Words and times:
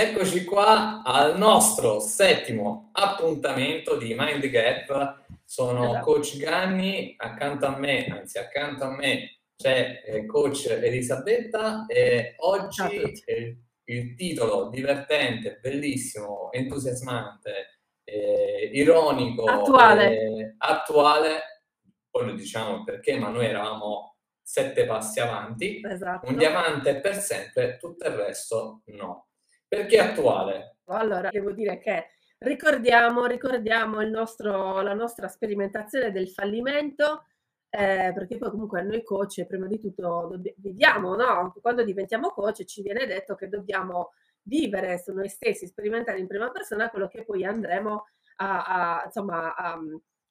eccoci 0.00 0.44
qua 0.44 1.02
al 1.02 1.36
nostro 1.36 1.98
settimo 1.98 2.90
appuntamento 2.92 3.96
di 3.96 4.14
Mind 4.16 4.46
Gap. 4.46 5.24
Sono 5.44 5.90
esatto. 5.90 6.04
coach 6.04 6.36
Ganni, 6.36 7.14
accanto 7.16 7.66
a 7.66 7.76
me, 7.76 8.06
anzi 8.06 8.38
accanto 8.38 8.84
a 8.84 8.94
me 8.94 9.40
c'è 9.56 10.02
eh, 10.04 10.24
coach 10.26 10.66
Elisabetta 10.68 11.86
e 11.86 12.34
oggi 12.38 12.82
il, 13.26 13.58
il, 13.86 14.14
titolo 14.14 14.68
divertente, 14.68 15.58
bellissimo, 15.60 16.52
entusiasmante, 16.52 17.80
eh, 18.04 18.70
ironico, 18.72 19.46
attuale. 19.46 20.10
Eh, 20.12 20.54
attuale, 20.58 21.64
poi 22.08 22.26
lo 22.26 22.32
diciamo 22.34 22.84
perché, 22.84 23.18
ma 23.18 23.30
noi 23.30 23.46
eravamo 23.46 24.14
sette 24.40 24.86
passi 24.86 25.18
avanti, 25.18 25.80
esatto. 25.84 26.28
un 26.28 26.36
diamante 26.36 27.00
per 27.00 27.16
sempre, 27.16 27.78
tutto 27.78 28.06
il 28.06 28.14
resto 28.14 28.82
no. 28.86 29.27
Perché 29.68 29.98
attuale? 29.98 30.78
Allora, 30.86 31.28
devo 31.30 31.52
dire 31.52 31.78
che 31.78 32.06
ricordiamo, 32.38 33.26
ricordiamo 33.26 34.00
nostro, 34.02 34.80
la 34.80 34.94
nostra 34.94 35.28
sperimentazione 35.28 36.10
del 36.10 36.30
fallimento, 36.30 37.26
eh, 37.68 38.12
perché 38.14 38.38
poi 38.38 38.50
comunque 38.50 38.82
noi 38.82 39.02
coach, 39.02 39.44
prima 39.44 39.66
di 39.66 39.78
tutto, 39.78 40.28
dobb- 40.30 40.54
viviamo, 40.56 41.14
no? 41.14 41.54
Quando 41.60 41.84
diventiamo 41.84 42.30
coach 42.30 42.64
ci 42.64 42.80
viene 42.80 43.04
detto 43.06 43.34
che 43.34 43.48
dobbiamo 43.48 44.12
vivere 44.42 44.98
su 44.98 45.12
noi 45.12 45.28
stessi, 45.28 45.66
sperimentare 45.66 46.18
in 46.18 46.26
prima 46.26 46.50
persona 46.50 46.88
quello 46.88 47.08
che 47.08 47.24
poi 47.24 47.44
andremo 47.44 48.06
a, 48.36 49.00
a 49.00 49.02
insomma, 49.04 49.54
a, 49.54 49.78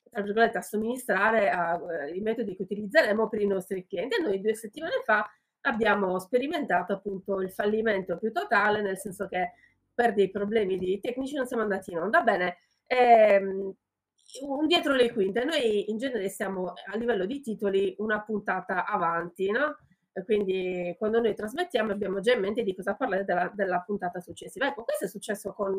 tra 0.09 0.21
virgolette, 0.23 0.57
a 0.57 0.61
somministrare 0.61 1.51
a, 1.51 1.79
eh, 2.05 2.15
i 2.15 2.21
metodi 2.21 2.55
che 2.55 2.63
utilizzeremo 2.63 3.29
per 3.29 3.41
i 3.41 3.47
nostri 3.47 3.85
clienti. 3.85 4.15
E 4.15 4.23
noi 4.23 4.41
due 4.41 4.55
settimane 4.55 5.01
fa 5.03 5.29
abbiamo 5.67 6.19
sperimentato 6.19 6.93
appunto 6.93 7.41
il 7.41 7.51
fallimento 7.51 8.17
più 8.17 8.31
totale, 8.31 8.81
nel 8.81 8.97
senso 8.97 9.27
che 9.27 9.53
per 9.93 10.13
dei 10.13 10.29
problemi 10.29 10.77
di 10.77 10.99
tecnici 10.99 11.35
non 11.35 11.47
siamo 11.47 11.63
andati 11.63 11.91
in 11.91 11.99
onda. 11.99 12.21
Bene, 12.21 12.57
ehm, 12.85 13.73
un 14.41 14.67
dietro 14.67 14.93
le 14.93 15.11
quinte, 15.11 15.43
noi 15.43 15.89
in 15.89 15.97
genere 15.97 16.29
siamo 16.29 16.73
a 16.91 16.95
livello 16.97 17.25
di 17.25 17.39
titoli 17.41 17.95
una 17.99 18.21
puntata 18.21 18.85
avanti, 18.85 19.49
no? 19.49 19.77
quindi 20.25 20.95
quando 20.97 21.19
noi 21.19 21.35
trasmettiamo 21.35 21.91
abbiamo 21.91 22.19
già 22.19 22.33
in 22.33 22.39
mente 22.39 22.63
di 22.63 22.75
cosa 22.75 22.95
parlare 22.95 23.23
della, 23.23 23.51
della 23.53 23.81
puntata 23.81 24.19
successiva. 24.19 24.67
Ecco, 24.67 24.83
questo 24.83 25.05
è 25.05 25.07
successo 25.07 25.53
con 25.53 25.77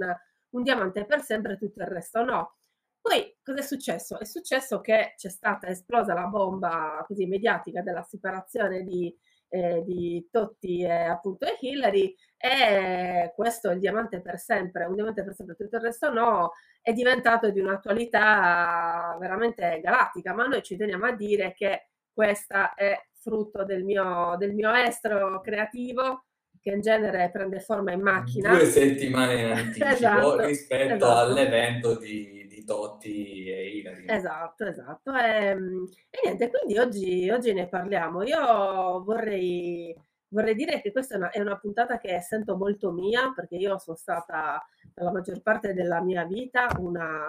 un 0.50 0.62
diamante 0.62 1.04
per 1.04 1.22
sempre, 1.22 1.58
tutto 1.58 1.80
il 1.80 1.88
resto 1.88 2.24
no. 2.24 2.54
Poi 3.00 3.36
cosa 3.42 3.58
è 3.58 3.62
successo? 3.62 4.18
È 4.18 4.24
successo 4.24 4.80
che 4.80 5.14
c'è 5.16 5.28
stata 5.28 5.68
esplosa 5.68 6.14
la 6.14 6.26
bomba 6.26 7.04
così 7.06 7.26
mediatica 7.26 7.82
della 7.82 8.02
separazione 8.02 8.82
di 8.82 9.14
eh, 9.48 9.82
di 9.84 10.28
Totti 10.30 10.82
e 10.82 10.92
appunto 10.92 11.46
e 11.46 11.56
Hillary 11.60 12.14
e 12.36 13.32
questo 13.34 13.70
è 13.70 13.74
il 13.74 13.80
diamante 13.80 14.20
per 14.20 14.38
sempre, 14.38 14.84
un 14.84 14.94
diamante 14.94 15.24
per 15.24 15.34
sempre, 15.34 15.56
tutto 15.56 15.76
il 15.76 15.82
resto 15.82 16.12
no, 16.12 16.52
è 16.80 16.92
diventato 16.92 17.50
di 17.50 17.58
un'attualità 17.60 19.16
veramente 19.18 19.80
galattica, 19.82 20.34
ma 20.34 20.46
noi 20.46 20.62
ci 20.62 20.76
teniamo 20.76 21.06
a 21.06 21.12
dire 21.12 21.52
che 21.52 21.88
questa 22.12 22.74
è 22.74 22.96
frutto 23.20 23.64
del 23.64 23.84
mio, 23.84 24.36
del 24.38 24.54
mio 24.54 24.72
estro 24.72 25.40
creativo 25.40 26.24
che 26.60 26.70
in 26.70 26.80
genere 26.80 27.30
prende 27.32 27.60
forma 27.60 27.92
in 27.92 28.00
macchina. 28.00 28.50
Due 28.50 28.66
settimane 28.66 29.40
in 29.40 29.52
anticipo 29.52 29.86
esatto, 29.88 30.40
rispetto 30.44 30.94
esatto. 30.94 31.18
all'evento 31.18 31.98
di 31.98 32.37
Totti 32.64 33.46
e 33.46 33.78
Ilari. 33.78 34.04
Esatto, 34.08 34.64
esatto. 34.64 35.14
E, 35.14 35.46
ehm, 35.46 35.88
e 36.10 36.20
niente, 36.24 36.50
quindi 36.50 36.78
oggi, 36.78 37.30
oggi, 37.30 37.52
ne 37.52 37.68
parliamo. 37.68 38.22
Io 38.22 39.02
vorrei, 39.04 39.94
vorrei 40.28 40.54
dire 40.54 40.80
che 40.80 40.92
questa 40.92 41.14
è 41.14 41.16
una, 41.18 41.30
è 41.30 41.40
una, 41.40 41.58
puntata 41.58 41.98
che 41.98 42.20
sento 42.20 42.56
molto 42.56 42.92
mia, 42.92 43.32
perché 43.34 43.56
io 43.56 43.78
sono 43.78 43.96
stata 43.96 44.64
per 44.92 45.04
la 45.04 45.12
maggior 45.12 45.42
parte 45.42 45.74
della 45.74 46.02
mia 46.02 46.24
vita 46.24 46.68
una, 46.78 47.28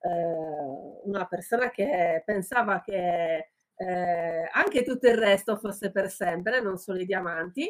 eh, 0.00 1.00
una 1.04 1.26
persona 1.26 1.70
che 1.70 2.22
pensava 2.24 2.80
che 2.82 3.50
eh, 3.74 4.48
anche 4.52 4.82
tutto 4.84 5.08
il 5.08 5.16
resto 5.16 5.56
fosse 5.56 5.90
per 5.90 6.10
sempre, 6.10 6.60
non 6.60 6.76
solo 6.78 7.00
i 7.00 7.06
diamanti, 7.06 7.66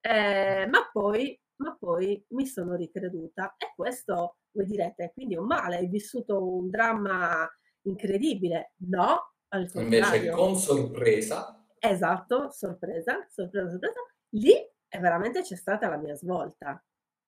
eh, 0.00 0.66
ma 0.68 0.90
poi 0.92 1.38
ma 1.56 1.76
poi 1.78 2.24
mi 2.30 2.46
sono 2.46 2.74
ricreduta 2.74 3.54
e 3.56 3.72
questo 3.74 4.38
voi 4.54 4.66
direte, 4.66 5.10
quindi 5.12 5.34
è 5.34 5.38
un 5.38 5.46
male, 5.46 5.76
hai 5.76 5.88
vissuto 5.88 6.42
un 6.42 6.70
dramma 6.70 7.48
incredibile. 7.82 8.72
No, 8.88 9.34
al 9.48 9.70
contrario. 9.70 10.16
Invece 10.16 10.30
con 10.30 10.56
sorpresa. 10.56 11.64
Esatto, 11.78 12.50
sorpresa, 12.50 13.26
sorpresa, 13.28 13.68
sorpresa. 13.68 14.00
Lì 14.30 14.54
è 14.88 14.98
veramente 14.98 15.42
c'è 15.42 15.56
stata 15.56 15.88
la 15.88 15.98
mia 15.98 16.14
svolta. 16.14 16.82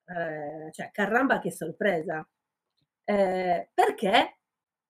Eh, 0.06 0.70
cioè, 0.72 0.90
caramba 0.92 1.40
che 1.40 1.50
sorpresa. 1.50 2.26
Eh, 3.04 3.70
perché? 3.74 4.38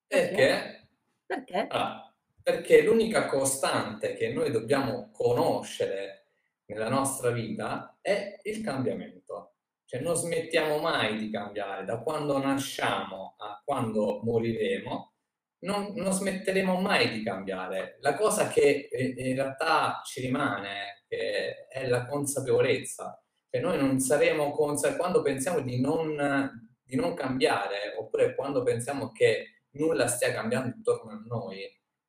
Perché? 0.06 0.88
Perché? 1.24 1.66
Ah, 1.68 2.14
perché 2.42 2.82
l'unica 2.82 3.26
costante 3.26 4.14
che 4.14 4.32
noi 4.32 4.50
dobbiamo 4.50 5.10
conoscere 5.10 6.26
nella 6.66 6.88
nostra 6.88 7.30
vita 7.30 7.98
è 8.00 8.38
il 8.42 8.62
cambiamento. 8.62 9.55
Cioè 9.86 10.00
non 10.00 10.16
smettiamo 10.16 10.78
mai 10.78 11.16
di 11.16 11.30
cambiare, 11.30 11.84
da 11.84 12.00
quando 12.00 12.38
nasciamo 12.38 13.36
a 13.38 13.62
quando 13.64 14.20
moriremo, 14.24 15.12
non, 15.60 15.92
non 15.94 16.12
smetteremo 16.12 16.80
mai 16.80 17.10
di 17.10 17.22
cambiare. 17.22 17.96
La 18.00 18.14
cosa 18.14 18.48
che 18.48 18.88
eh, 18.90 19.14
in 19.16 19.34
realtà 19.34 20.02
ci 20.04 20.20
rimane 20.20 21.04
è 21.08 21.86
la 21.86 22.04
consapevolezza. 22.06 23.22
Cioè 23.48 23.60
noi 23.60 23.78
non 23.78 24.00
saremo 24.00 24.50
consapevoli 24.50 25.00
quando 25.00 25.22
pensiamo 25.22 25.60
di 25.60 25.80
non, 25.80 26.50
di 26.82 26.96
non 26.96 27.14
cambiare, 27.14 27.94
oppure 27.96 28.34
quando 28.34 28.62
pensiamo 28.62 29.12
che 29.12 29.62
nulla 29.76 30.08
stia 30.08 30.32
cambiando 30.32 30.74
intorno 30.74 31.12
a 31.12 31.22
noi, 31.26 31.62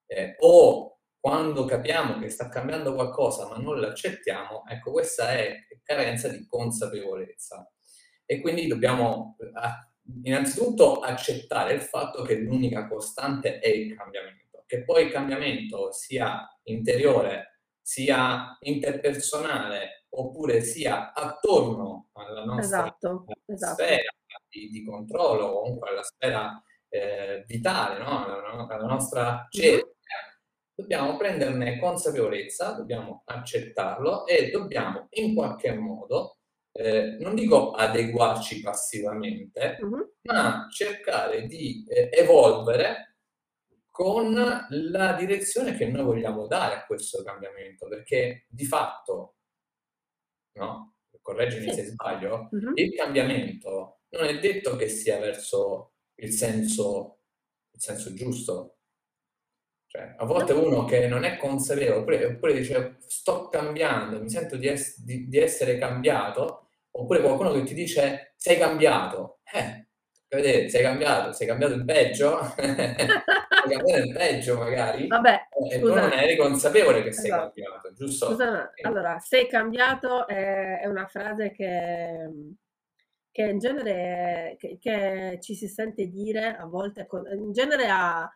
eh, 0.08 0.36
o 0.40 0.97
quando 1.20 1.66
capiamo 1.66 2.20
che 2.20 2.30
sta 2.30 2.48
cambiando 2.50 2.94
qualcosa 2.94 3.48
ma 3.48 3.58
non 3.58 3.80
l'accettiamo, 3.80 4.66
ecco, 4.68 4.92
questa 4.92 5.32
è 5.32 5.68
carenza 5.84 6.28
di 6.28 6.46
consapevolezza. 6.46 7.70
E 8.26 8.42
quindi 8.42 8.68
dobbiamo 8.68 9.38
innanzitutto 10.24 11.00
accettare 11.00 11.74
il 11.74 11.82
fatto 11.82 12.24
che 12.24 12.36
l'unica 12.36 12.88
costante 12.88 13.60
è 13.60 13.70
il 13.70 13.96
cambiamento, 13.96 14.64
che 14.66 14.84
poi 14.84 15.06
il 15.06 15.12
cambiamento 15.12 15.92
sia 15.94 16.46
interiore, 16.64 17.62
sia 17.82 18.58
interpersonale, 18.62 20.06
oppure 20.10 20.62
sia 20.62 21.14
attorno 21.14 22.10
alla 22.14 22.44
nostra 22.44 22.86
esatto, 22.86 23.26
esatto. 23.46 23.84
sfera 23.84 24.12
di, 24.50 24.70
di, 24.70 24.84
controllo, 24.84 25.60
comunque 25.62 25.90
alla 25.90 26.04
sfera 26.04 26.62
eh, 26.90 27.44
vitale, 27.48 28.00
no? 28.00 28.26
alla, 28.26 28.68
alla 28.68 28.88
nostra 28.88 29.48
cerchia 29.50 29.96
dobbiamo 30.78 31.18
prenderne 31.18 31.80
consapevolezza, 31.80 32.74
dobbiamo 32.74 33.24
accettarlo 33.26 34.28
e 34.28 34.52
dobbiamo 34.52 35.08
in 35.12 35.34
qualche 35.34 35.74
modo, 35.74 36.38
eh, 36.72 37.18
non 37.20 37.34
dico 37.34 37.72
adeguarci 37.72 38.62
passivamente, 38.62 39.78
uh-huh. 39.82 40.14
ma 40.22 40.68
cercare 40.70 41.48
di 41.48 41.84
eh, 41.88 42.10
evolvere 42.12 43.16
con 43.90 44.32
la 44.70 45.14
direzione 45.14 45.76
che 45.76 45.88
noi 45.88 46.04
vogliamo 46.04 46.46
dare 46.46 46.76
a 46.76 46.86
questo 46.86 47.24
cambiamento, 47.24 47.88
perché 47.88 48.46
di 48.48 48.66
fatto, 48.66 49.38
no? 50.60 50.94
correggimi 51.24 51.70
sì. 51.70 51.74
se 51.74 51.86
sbaglio, 51.86 52.50
uh-huh. 52.52 52.74
il 52.76 52.94
cambiamento 52.94 54.02
non 54.10 54.26
è 54.26 54.38
detto 54.38 54.76
che 54.76 54.90
sia 54.90 55.18
verso 55.18 55.94
il 56.20 56.32
senso, 56.32 57.22
il 57.72 57.82
senso 57.82 58.14
giusto, 58.14 58.77
cioè, 59.88 60.16
a 60.18 60.26
volte 60.26 60.52
uno 60.52 60.84
che 60.84 61.08
non 61.08 61.24
è 61.24 61.38
consapevole, 61.38 62.00
oppure, 62.00 62.26
oppure 62.26 62.54
dice 62.54 62.98
sto 63.08 63.48
cambiando, 63.48 64.22
mi 64.22 64.30
sento 64.30 64.58
di, 64.58 64.68
es- 64.68 65.02
di, 65.02 65.30
di, 65.30 65.38
essere 65.38 65.78
cambiato, 65.78 66.68
oppure 66.92 67.22
qualcuno 67.22 67.54
che 67.54 67.64
ti 67.64 67.74
dice 67.74 68.34
sei 68.36 68.58
cambiato. 68.58 69.40
Eh, 69.50 69.88
vedete, 70.28 70.68
sei 70.68 70.82
cambiato, 70.82 71.32
sei 71.32 71.48
cambiato 71.48 71.74
in 71.74 71.86
peggio? 71.86 72.54
sei 72.58 73.78
cambiato 73.78 74.04
in 74.04 74.14
peggio 74.14 74.58
magari? 74.58 75.08
Vabbè, 75.08 75.48
e 75.72 75.80
tu 75.80 75.94
non 75.94 76.12
eri 76.12 76.36
consapevole 76.36 77.02
che 77.02 77.14
sei 77.14 77.30
esatto. 77.30 77.54
cambiato, 77.54 77.94
giusto? 77.94 78.26
Scusa, 78.32 78.72
allora, 78.82 79.20
sei 79.20 79.48
cambiato 79.48 80.28
è, 80.28 80.82
è 80.82 80.86
una 80.86 81.08
frase 81.08 81.52
che 81.52 82.30
che 83.38 83.44
in 83.44 83.60
genere 83.60 84.56
che, 84.58 84.80
che, 84.82 85.38
ci 85.44 85.54
si 85.54 85.68
sente 85.68 86.08
dire 86.08 86.56
a 86.56 86.66
volte, 86.66 87.08
in 87.36 87.52
genere 87.52 87.88
ha, 87.88 88.28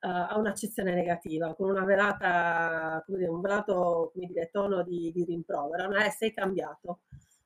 ha 0.00 0.36
un'accezione 0.38 0.94
negativa, 0.94 1.54
con 1.54 1.70
una 1.70 1.84
velata, 1.84 3.02
come 3.04 3.18
dire, 3.18 3.30
un 3.30 3.40
velato 3.40 4.10
come 4.12 4.26
dire, 4.26 4.48
tono 4.50 4.82
di, 4.82 5.10
di 5.12 5.24
rimprovero, 5.24 5.88
no? 5.88 5.96
eh, 5.96 6.10
sei 6.10 6.32
cambiato. 6.32 7.00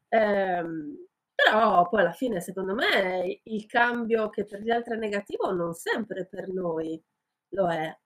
Ehm, 0.08 1.06
però 1.34 1.88
poi 1.88 2.00
alla 2.00 2.12
fine, 2.12 2.40
secondo 2.40 2.74
me, 2.74 3.40
il 3.44 3.66
cambio 3.66 4.28
che 4.28 4.44
per 4.44 4.60
gli 4.60 4.70
altri 4.70 4.94
è 4.94 4.98
negativo 4.98 5.52
non 5.52 5.74
sempre 5.74 6.26
per 6.26 6.48
noi 6.48 7.02
lo 7.50 7.70
è. 7.70 7.96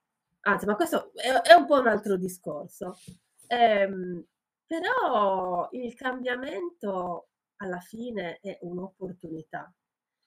Anzi, 0.43 0.67
ma 0.67 0.77
questo 0.77 1.13
è, 1.15 1.29
è 1.33 1.55
un 1.55 1.67
po' 1.67 1.81
un 1.81 1.89
altro 1.89 2.17
discorso. 2.17 2.97
Ehm, 3.49 4.25
però 4.67 5.69
il 5.73 5.95
cambiamento 5.95 7.29
alla 7.57 7.81
fine 7.81 8.39
è 8.41 8.59
un'opportunità. 8.63 9.73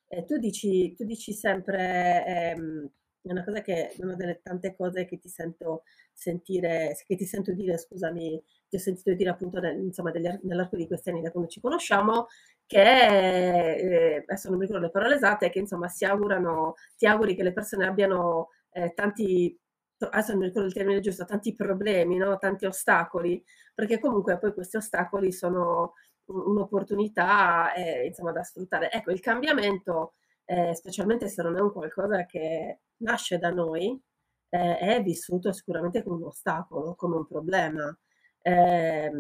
Eh, 0.07 0.25
tu, 0.25 0.37
dici, 0.37 0.93
tu 0.93 1.03
dici 1.05 1.33
sempre, 1.33 2.25
ehm, 2.25 2.89
è 3.21 3.31
una 3.31 3.43
cosa 3.43 3.61
che, 3.61 3.93
una 3.99 4.15
delle 4.15 4.39
tante 4.41 4.75
cose 4.75 5.05
che 5.05 5.17
ti 5.19 5.29
sento 5.29 5.83
sentire, 6.13 6.95
che 7.05 7.15
ti 7.15 7.25
sento 7.25 7.51
dire, 7.53 7.77
scusami, 7.77 8.41
ti 8.67 8.75
ho 8.75 8.79
sentito 8.79 9.13
dire 9.13 9.29
appunto 9.29 9.59
nel, 9.59 9.77
insomma, 9.79 10.11
degli, 10.11 10.27
nell'arco 10.43 10.75
di 10.77 10.87
questi 10.87 11.09
anni 11.09 11.21
da 11.21 11.31
quando 11.31 11.49
ci 11.49 11.59
conosciamo, 11.59 12.27
che 12.65 13.75
eh, 13.75 14.23
adesso 14.27 14.49
non 14.49 14.57
mi 14.57 14.65
ricordo 14.65 14.85
le 14.85 14.91
parole 14.91 15.15
esatte, 15.15 15.49
che 15.49 15.59
insomma 15.59 15.87
si 15.87 16.05
augurano, 16.05 16.75
ti 16.97 17.05
auguri 17.07 17.35
che 17.35 17.43
le 17.43 17.53
persone 17.53 17.85
abbiano 17.87 18.49
eh, 18.71 18.93
tanti, 18.93 19.57
adesso 19.97 20.31
non 20.31 20.41
mi 20.41 20.47
ricordo 20.47 20.67
il 20.67 20.73
termine 20.73 20.99
giusto, 20.99 21.25
tanti 21.25 21.53
problemi, 21.55 22.17
no? 22.17 22.37
tanti 22.37 22.65
ostacoli, 22.65 23.43
perché 23.73 23.99
comunque 23.99 24.37
poi 24.37 24.53
questi 24.53 24.77
ostacoli 24.77 25.31
sono 25.31 25.93
un'opportunità 26.25 27.73
eh, 27.73 28.05
insomma, 28.07 28.31
da 28.31 28.43
sfruttare. 28.43 28.91
Ecco, 28.91 29.11
il 29.11 29.19
cambiamento, 29.19 30.13
eh, 30.49 30.73
specialmente 30.73 31.27
se 31.27 31.43
non 31.43 31.55
è 31.57 31.61
un 31.61 31.71
qualcosa 31.71 32.25
che 32.25 32.79
nasce 32.97 33.37
da 33.37 33.51
noi, 33.51 33.99
eh, 34.49 34.77
è 34.79 35.03
vissuto 35.03 35.51
sicuramente 35.51 36.01
come 36.03 36.15
un 36.17 36.23
ostacolo, 36.25 36.95
come 36.95 37.17
un 37.17 37.27
problema. 37.27 37.95
Eh, 38.41 39.11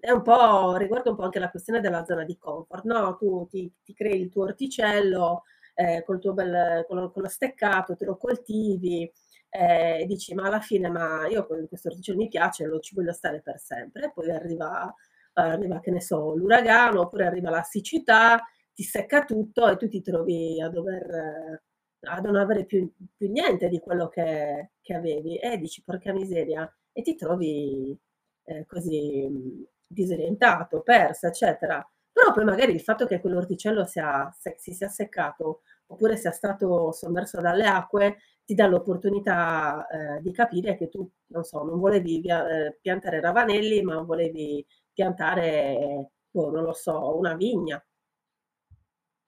è 0.00 0.10
un 0.10 0.22
po', 0.22 0.76
riguarda 0.76 1.10
un 1.10 1.16
po' 1.16 1.24
anche 1.24 1.38
la 1.38 1.50
questione 1.50 1.80
della 1.80 2.04
zona 2.06 2.24
di 2.24 2.38
comfort, 2.38 2.84
no? 2.84 3.14
Tu 3.16 3.46
ti, 3.50 3.70
ti 3.84 3.92
crei 3.92 4.20
il 4.22 4.30
tuo 4.30 4.44
orticello 4.44 5.42
eh, 5.74 6.02
col 6.04 6.18
tuo 6.18 6.32
bel, 6.32 6.84
con 6.88 6.96
lo, 6.96 7.10
con 7.10 7.22
lo 7.22 7.28
steccato, 7.28 7.94
te 7.96 8.06
lo 8.06 8.16
coltivi, 8.16 9.02
eh, 9.50 10.00
e 10.00 10.06
dici 10.06 10.32
ma 10.34 10.44
alla 10.46 10.60
fine 10.60 10.88
ma 10.88 11.26
io 11.28 11.46
questo 11.46 11.88
orticello 11.88 12.16
mi 12.18 12.28
piace, 12.28 12.64
lo 12.66 12.78
ci 12.80 12.94
voglio 12.94 13.12
stare 13.12 13.42
per 13.42 13.58
sempre, 13.58 14.12
poi 14.14 14.30
arriva 14.30 14.94
arriva, 15.34 15.80
che 15.80 15.90
ne 15.90 16.00
so, 16.00 16.34
l'uragano, 16.34 17.02
oppure 17.02 17.26
arriva 17.26 17.50
la 17.50 17.62
siccità, 17.62 18.42
ti 18.74 18.82
secca 18.82 19.24
tutto 19.24 19.68
e 19.68 19.76
tu 19.76 19.88
ti 19.88 20.00
trovi 20.02 20.60
a 20.60 20.68
dover 20.68 21.62
a 22.02 22.18
non 22.20 22.36
avere 22.36 22.64
più, 22.64 22.90
più 23.16 23.30
niente 23.30 23.68
di 23.68 23.78
quello 23.80 24.08
che, 24.08 24.70
che, 24.80 24.94
avevi 24.94 25.36
e 25.38 25.58
dici 25.58 25.82
porca 25.82 26.12
miseria 26.12 26.70
e 26.92 27.02
ti 27.02 27.14
trovi 27.14 27.98
eh, 28.44 28.64
così 28.66 29.66
disorientato, 29.86 30.80
persa, 30.82 31.28
eccetera. 31.28 31.86
Però 32.12 32.32
poi 32.32 32.44
magari 32.44 32.72
il 32.72 32.80
fatto 32.80 33.06
che 33.06 33.20
quell'orticello 33.20 33.84
sia, 33.84 34.30
se, 34.38 34.54
si 34.58 34.72
sia 34.72 34.88
seccato 34.88 35.62
oppure 35.86 36.16
sia 36.16 36.30
stato 36.30 36.92
sommerso 36.92 37.40
dalle 37.40 37.66
acque 37.66 38.18
ti 38.44 38.54
dà 38.54 38.66
l'opportunità 38.66 39.86
eh, 39.88 40.20
di 40.22 40.32
capire 40.32 40.76
che 40.76 40.88
tu, 40.88 41.08
non 41.26 41.44
so, 41.44 41.62
non 41.62 41.78
volevi 41.78 42.20
via, 42.20 42.48
eh, 42.48 42.78
piantare 42.80 43.20
ravanelli, 43.20 43.82
ma 43.82 44.00
volevi 44.02 44.64
piantare, 44.92 46.10
boh, 46.30 46.50
non 46.50 46.64
lo 46.64 46.72
so, 46.72 47.16
una 47.16 47.34
vigna. 47.34 47.82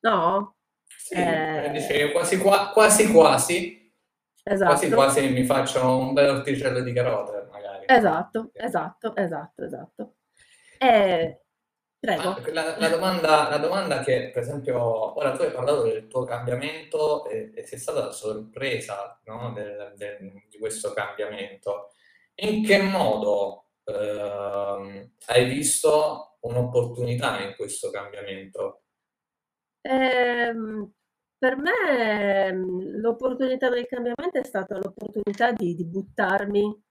No? 0.02 0.56
Sì, 0.84 1.14
eh, 1.14 2.10
quasi, 2.12 2.38
quasi 2.38 3.10
quasi, 3.12 3.92
esatto. 4.42 4.70
quasi 4.70 4.90
quasi 4.90 5.28
mi 5.30 5.44
faccio 5.44 5.96
un 5.96 6.12
bel 6.12 6.30
orticello 6.30 6.80
di 6.80 6.92
carote 6.92 7.48
magari. 7.50 7.84
Esatto, 7.86 8.50
esatto, 8.54 9.16
esatto, 9.16 9.64
esatto. 9.64 10.14
Eh, 10.78 11.42
Prego. 12.02 12.36
La, 12.50 12.76
la, 12.78 12.88
domanda, 12.88 13.48
la, 13.48 13.58
domanda, 13.58 14.00
che, 14.00 14.30
per 14.30 14.42
esempio, 14.42 15.16
ora 15.16 15.30
tu 15.36 15.42
hai 15.42 15.52
parlato 15.52 15.84
del 15.84 16.08
tuo 16.08 16.24
cambiamento 16.24 17.28
e, 17.28 17.52
e 17.54 17.64
sei 17.64 17.78
stata 17.78 18.10
sorpresa 18.10 19.20
no, 19.26 19.52
del, 19.52 19.92
del, 19.94 20.32
di 20.50 20.58
questo 20.58 20.92
cambiamento. 20.92 21.92
In 22.34 22.64
che 22.64 22.82
modo 22.82 23.66
eh, 23.84 25.10
hai 25.26 25.44
visto 25.44 26.38
un'opportunità 26.40 27.40
in 27.40 27.54
questo 27.54 27.90
cambiamento? 27.90 28.81
Eh, 29.82 30.54
per 31.42 31.56
me 31.56 31.72
ehm, 32.48 33.00
l'opportunità 33.00 33.68
del 33.68 33.86
cambiamento 33.86 34.38
è 34.38 34.44
stata 34.44 34.78
l'opportunità 34.78 35.50
di, 35.50 35.74
di 35.74 35.84
buttarmi, 35.84 36.82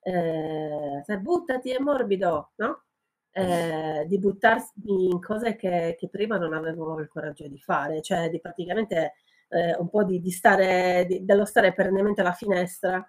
eh, 0.00 1.18
buttati 1.20 1.70
è 1.70 1.78
morbido, 1.78 2.52
no? 2.56 2.84
Eh, 3.30 4.06
di 4.08 4.18
buttarmi 4.18 5.10
in 5.10 5.20
cose 5.20 5.56
che, 5.56 5.94
che, 5.98 6.08
prima 6.08 6.38
non 6.38 6.54
avevo 6.54 6.98
il 7.00 7.08
coraggio 7.08 7.46
di 7.48 7.58
fare, 7.58 8.00
cioè 8.00 8.30
di 8.30 8.40
praticamente 8.40 9.16
eh, 9.48 9.76
un 9.78 9.90
po' 9.90 10.04
di, 10.04 10.20
di 10.20 10.30
stare, 10.30 11.04
di, 11.06 11.24
dello 11.24 11.44
stare 11.44 11.74
perennemente 11.74 12.22
alla 12.22 12.32
finestra 12.32 13.06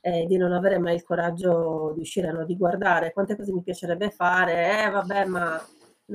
e 0.00 0.26
di 0.26 0.36
non 0.36 0.52
avere 0.52 0.78
mai 0.78 0.96
il 0.96 1.04
coraggio 1.04 1.92
di 1.94 2.00
uscire, 2.00 2.32
no? 2.32 2.44
di 2.44 2.56
guardare 2.56 3.12
quante 3.12 3.36
cose 3.36 3.52
mi 3.52 3.62
piacerebbe 3.62 4.10
fare, 4.10 4.84
eh 4.84 4.90
vabbè 4.90 5.24
ma 5.26 5.64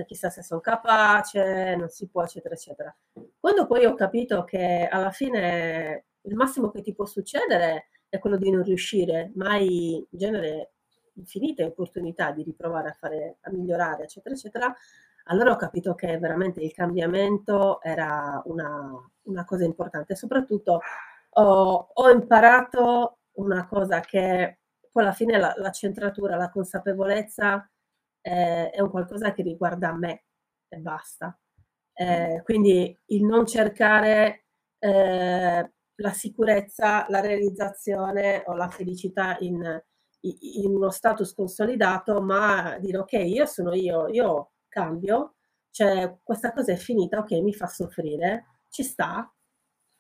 chissà 0.03 0.29
se 0.29 0.43
sono 0.43 0.59
capace, 0.59 1.75
non 1.77 1.87
si 1.89 2.07
può, 2.07 2.23
eccetera, 2.23 2.55
eccetera. 2.55 2.95
Quando 3.39 3.65
poi 3.65 3.85
ho 3.85 3.93
capito 3.93 4.43
che 4.43 4.87
alla 4.91 5.11
fine 5.11 6.05
il 6.21 6.35
massimo 6.35 6.71
che 6.71 6.81
ti 6.81 6.93
può 6.93 7.05
succedere 7.05 7.87
è 8.09 8.19
quello 8.19 8.37
di 8.37 8.49
non 8.49 8.63
riuscire, 8.63 9.31
mai 9.35 9.95
in 9.95 10.17
genere 10.17 10.71
infinite 11.13 11.63
opportunità 11.63 12.31
di 12.31 12.43
riprovare 12.43 12.89
a 12.89 12.93
fare, 12.93 13.37
a 13.41 13.51
migliorare, 13.51 14.03
eccetera, 14.03 14.35
eccetera, 14.35 14.75
allora 15.25 15.51
ho 15.51 15.55
capito 15.55 15.95
che 15.95 16.17
veramente 16.17 16.61
il 16.61 16.71
cambiamento 16.71 17.81
era 17.81 18.41
una, 18.45 18.91
una 19.23 19.45
cosa 19.45 19.63
importante. 19.63 20.15
Soprattutto 20.15 20.81
ho, 21.29 21.89
ho 21.93 22.09
imparato 22.09 23.19
una 23.33 23.65
cosa 23.67 23.99
che 24.01 24.59
poi 24.91 25.03
alla 25.03 25.13
fine 25.13 25.37
la, 25.37 25.53
la 25.57 25.71
centratura, 25.71 26.35
la 26.35 26.49
consapevolezza 26.49 27.69
eh, 28.25 28.71
è 28.71 28.81
un 28.81 28.89
qualcosa 28.89 29.33
che 29.33 29.43
riguarda 29.43 29.93
me 29.93 30.23
e 30.67 30.77
basta. 30.77 31.37
Eh, 31.93 32.41
quindi 32.43 32.97
il 33.07 33.23
non 33.23 33.45
cercare 33.45 34.45
eh, 34.79 35.71
la 35.95 36.09
sicurezza, 36.11 37.05
la 37.09 37.21
realizzazione 37.21 38.43
o 38.47 38.55
la 38.55 38.67
felicità 38.69 39.37
in, 39.41 39.61
in 40.21 40.71
uno 40.75 40.89
status 40.89 41.33
consolidato, 41.33 42.19
ma 42.21 42.77
dire 42.79 42.97
ok, 42.97 43.13
io 43.13 43.45
sono 43.45 43.73
io, 43.75 44.07
io 44.07 44.53
cambio, 44.67 45.35
cioè 45.69 46.17
questa 46.23 46.51
cosa 46.51 46.71
è 46.73 46.77
finita, 46.77 47.19
ok, 47.19 47.31
mi 47.41 47.53
fa 47.53 47.67
soffrire, 47.67 48.45
ci 48.69 48.81
sta, 48.83 49.31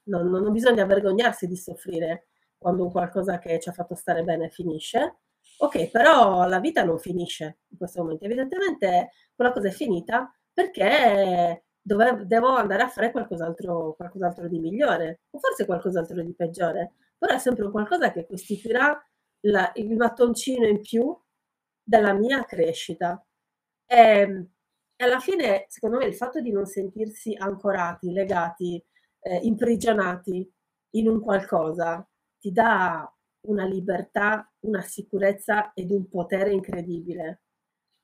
non, 0.05 0.29
non 0.29 0.51
bisogna 0.51 0.85
vergognarsi 0.85 1.47
di 1.47 1.55
soffrire 1.55 2.27
quando 2.57 2.83
un 2.85 2.91
qualcosa 2.91 3.37
che 3.39 3.59
ci 3.59 3.69
ha 3.69 3.73
fatto 3.73 3.93
stare 3.95 4.23
bene 4.23 4.49
finisce. 4.49 5.19
Ok, 5.57 5.89
però 5.89 6.47
la 6.47 6.59
vita 6.59 6.83
non 6.83 6.99
finisce 6.99 7.59
in 7.69 7.77
questo 7.77 8.01
momento. 8.01 8.25
Evidentemente 8.25 9.11
quella 9.33 9.51
cosa 9.51 9.67
è 9.69 9.71
finita 9.71 10.31
perché 10.53 11.65
dove, 11.81 12.23
devo 12.25 12.49
andare 12.55 12.83
a 12.83 12.89
fare 12.89 13.11
qualcos'altro, 13.11 13.93
qualcos'altro 13.95 14.47
di 14.47 14.59
migliore, 14.59 15.21
o 15.29 15.39
forse 15.39 15.65
qualcos'altro 15.65 16.21
di 16.23 16.33
peggiore, 16.33 16.93
però 17.17 17.35
è 17.35 17.37
sempre 17.39 17.65
un 17.65 17.71
qualcosa 17.71 18.11
che 18.11 18.25
costituirà 18.25 18.99
la, 19.41 19.71
il 19.75 19.95
mattoncino 19.95 20.65
in 20.65 20.81
più 20.81 21.15
della 21.83 22.13
mia 22.13 22.43
crescita. 22.43 23.23
E, 23.85 23.97
ehm, 23.97 24.49
e, 24.97 25.03
alla 25.03 25.19
fine, 25.19 25.65
secondo 25.67 25.97
me, 25.97 26.05
il 26.05 26.15
fatto 26.15 26.41
di 26.41 26.51
non 26.51 26.65
sentirsi 26.65 27.35
ancorati, 27.35 28.11
legati, 28.11 28.83
eh, 29.21 29.37
imprigionati 29.43 30.49
in 30.91 31.07
un 31.09 31.19
qualcosa 31.21 32.07
ti 32.39 32.51
dà 32.51 33.09
una 33.47 33.65
libertà, 33.65 34.51
una 34.61 34.81
sicurezza 34.81 35.73
ed 35.73 35.91
un 35.91 36.07
potere 36.07 36.51
incredibile. 36.51 37.41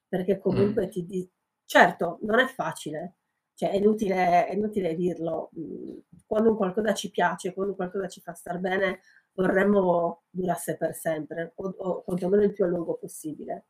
Perché 0.07 0.39
comunque 0.39 0.87
mm. 0.87 0.89
ti 0.89 1.05
di... 1.05 1.29
Certo, 1.65 2.19
non 2.23 2.39
è 2.39 2.47
facile, 2.47 3.15
cioè 3.53 3.71
è 3.71 3.75
inutile, 3.77 4.47
è 4.47 4.53
inutile 4.53 4.95
dirlo. 4.95 5.51
Mm, 5.57 5.97
quando 6.25 6.49
un 6.49 6.57
qualcosa 6.57 6.93
ci 6.93 7.09
piace, 7.09 7.53
quando 7.53 7.75
qualcosa 7.75 8.07
ci 8.07 8.21
fa 8.21 8.33
star 8.33 8.59
bene, 8.59 9.01
vorremmo 9.33 10.23
durasse 10.29 10.77
per 10.77 10.95
sempre, 10.95 11.53
o, 11.55 11.73
o 11.77 12.01
quantomeno 12.03 12.43
il 12.43 12.53
più 12.53 12.65
a 12.65 12.67
lungo 12.67 12.95
possibile. 12.95 13.65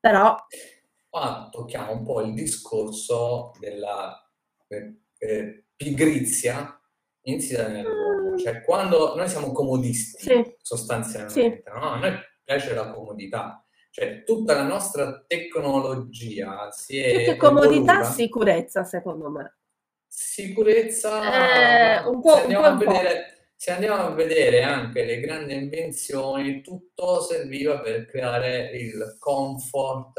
Però... 0.00 0.36
Qua 1.08 1.48
tocchiamo 1.50 1.92
un 1.92 2.04
po' 2.04 2.20
il 2.22 2.34
discorso 2.34 3.52
della 3.58 4.16
eh, 4.68 5.00
eh, 5.18 5.64
pigrizia 5.76 6.78
nell'uomo, 7.24 8.30
mm. 8.32 8.36
cioè 8.38 8.62
quando 8.62 9.14
noi 9.14 9.28
siamo 9.28 9.52
comodisti 9.52 10.22
sì. 10.22 10.54
sostanzialmente, 10.60 11.62
sì. 11.64 11.72
no? 11.72 11.80
a 11.80 11.98
noi 11.98 12.12
piace 12.42 12.74
la 12.74 12.90
comodità, 12.90 13.64
cioè 13.90 14.22
tutta 14.24 14.54
la 14.54 14.64
nostra 14.64 15.24
tecnologia 15.26 16.70
si 16.70 16.98
è... 16.98 17.10
Più 17.10 17.24
che 17.32 17.36
comodità, 17.36 17.92
evoluta. 17.94 18.04
sicurezza 18.04 18.84
secondo 18.84 19.30
me. 19.30 19.56
Sicurezza, 20.06 22.02
eh, 22.02 22.06
un 22.06 22.20
po', 22.20 22.34
andiamo 22.34 22.68
un 22.68 22.78
po', 22.78 22.84
vedere 22.90 23.34
se 23.64 23.70
andiamo 23.70 24.02
a 24.02 24.10
vedere 24.10 24.62
anche 24.62 25.04
le 25.04 25.20
grandi 25.20 25.54
invenzioni, 25.54 26.60
tutto 26.60 27.22
serviva 27.22 27.80
per 27.80 28.04
creare 28.04 28.70
il 28.76 29.16
comfort 29.18 30.12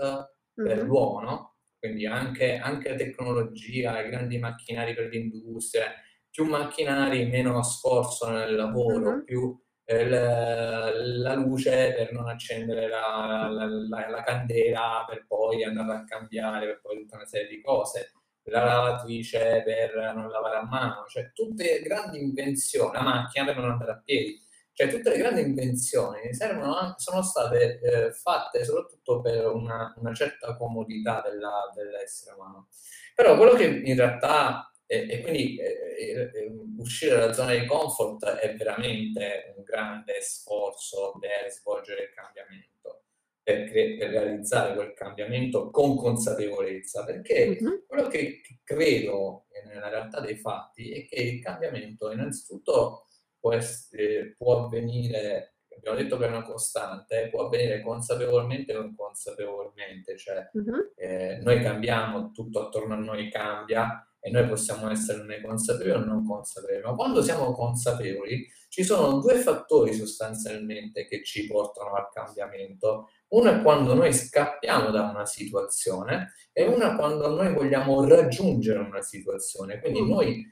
per 0.53 0.77
mm-hmm. 0.77 0.85
l'uomo, 0.85 1.21
no? 1.21 1.55
Quindi 1.77 2.07
anche, 2.07 2.57
anche 2.57 2.89
la 2.89 2.95
tecnologia, 2.95 4.01
i 4.01 4.09
grandi 4.09 4.39
macchinari 4.39 4.95
per 4.95 5.09
l'industria, 5.09 5.93
più 6.35 6.43
macchinari, 6.43 7.27
meno 7.27 7.63
sforzo 7.63 8.29
nel 8.29 8.55
lavoro, 8.55 9.11
mm-hmm. 9.11 9.23
più 9.23 9.57
eh, 9.85 10.09
la, 10.09 10.91
la, 10.93 11.33
luce 11.33 11.93
per 11.95 12.11
non 12.11 12.27
accendere 12.27 12.89
la, 12.89 13.47
la, 13.49 14.09
la, 14.09 14.21
candela, 14.21 15.05
per 15.07 15.25
poi 15.27 15.63
andare 15.63 15.93
a 15.93 16.03
cambiare, 16.03 16.65
per 16.65 16.81
poi 16.81 16.99
tutta 16.99 17.15
una 17.15 17.25
serie 17.25 17.47
di 17.47 17.61
cose. 17.61 18.11
la 18.47 18.65
lavatrice 18.65 19.63
per 19.63 20.13
non 20.13 20.29
lavare 20.29 20.57
a 20.57 20.65
mano, 20.65 21.05
cioè 21.07 21.31
tutte 21.31 21.79
grandi 21.81 22.19
invenzioni, 22.21 22.91
la 22.91 23.01
macchina 23.01 23.45
per 23.45 23.55
non 23.55 23.71
andare 23.71 23.91
a 23.91 24.01
piedi, 24.03 24.37
cioè 24.73 24.89
tutte 24.89 25.11
le 25.11 25.17
grandi 25.17 25.39
invenzioni 25.39 26.33
servono, 26.33 26.95
sono 26.97 27.21
state 27.21 27.79
eh, 27.79 28.11
fatte 28.11 28.65
soprattutto 28.65 29.21
per 29.21 29.47
una, 29.47 29.93
una 29.95 30.13
certa 30.13 30.57
comodità 30.57 31.21
della, 31.21 31.71
dell'essere 31.73 32.35
umano. 32.35 32.67
Però 33.15 33.37
quello 33.37 33.53
che 33.53 33.67
in 33.67 33.95
realtà 33.95 34.69
e, 34.87 35.07
e 35.09 35.21
quindi 35.21 35.57
eh, 35.57 36.31
eh, 36.33 36.51
uscire 36.77 37.15
dalla 37.15 37.33
zona 37.33 37.55
di 37.55 37.65
comfort 37.65 38.25
è 38.25 38.55
veramente 38.55 39.53
un 39.57 39.63
grande 39.63 40.21
sforzo 40.21 41.17
per 41.19 41.51
svolgere 41.51 42.03
il 42.03 42.13
cambiamento, 42.13 43.03
per, 43.41 43.65
cre- 43.65 43.95
per 43.97 44.09
realizzare 44.09 44.75
quel 44.75 44.93
cambiamento 44.93 45.69
con 45.71 45.95
consapevolezza, 45.95 47.03
perché 47.03 47.47
mm-hmm. 47.47 47.73
quello 47.87 48.07
che 48.07 48.41
credo 48.63 49.45
nella 49.67 49.89
realtà 49.89 50.19
dei 50.19 50.35
fatti 50.35 50.91
è 50.91 51.07
che 51.07 51.15
il 51.15 51.41
cambiamento 51.41 52.11
innanzitutto 52.11 53.07
può, 53.39 53.53
essere, 53.53 54.35
può 54.37 54.65
avvenire 54.65 55.55
abbiamo 55.77 55.97
detto 55.97 56.17
che 56.17 56.25
è 56.25 56.29
una 56.29 56.41
costante, 56.41 57.27
può 57.29 57.45
avvenire 57.45 57.81
consapevolmente 57.81 58.75
o 58.75 58.83
inconsapevolmente, 58.83 60.17
cioè 60.17 60.49
uh-huh. 60.51 60.93
eh, 60.95 61.39
noi 61.41 61.61
cambiamo, 61.61 62.31
tutto 62.31 62.67
attorno 62.67 62.93
a 62.93 62.97
noi 62.97 63.29
cambia 63.29 64.07
e 64.25 64.31
noi 64.31 64.47
possiamo 64.47 64.89
esserne 64.89 65.39
consapevoli 65.39 66.01
o 66.01 66.03
non 66.03 66.25
consapevoli, 66.25 66.81
ma 66.81 66.95
quando 66.95 67.21
siamo 67.21 67.51
consapevoli 67.51 68.51
ci 68.69 68.83
sono 68.83 69.19
due 69.19 69.35
fattori 69.35 69.93
sostanzialmente 69.93 71.05
che 71.05 71.23
ci 71.23 71.45
portano 71.45 71.93
al 71.93 72.09
cambiamento. 72.11 73.09
Uno 73.27 73.51
è 73.51 73.61
quando 73.61 73.93
noi 73.93 74.11
scappiamo 74.11 74.89
da 74.89 75.03
una 75.03 75.27
situazione 75.27 76.33
e 76.51 76.65
uno 76.65 76.91
è 76.91 76.95
quando 76.95 77.27
noi 77.35 77.53
vogliamo 77.53 78.03
raggiungere 78.03 78.79
una 78.79 79.03
situazione. 79.03 79.79
Quindi 79.79 80.01
mm. 80.01 80.09
noi, 80.09 80.43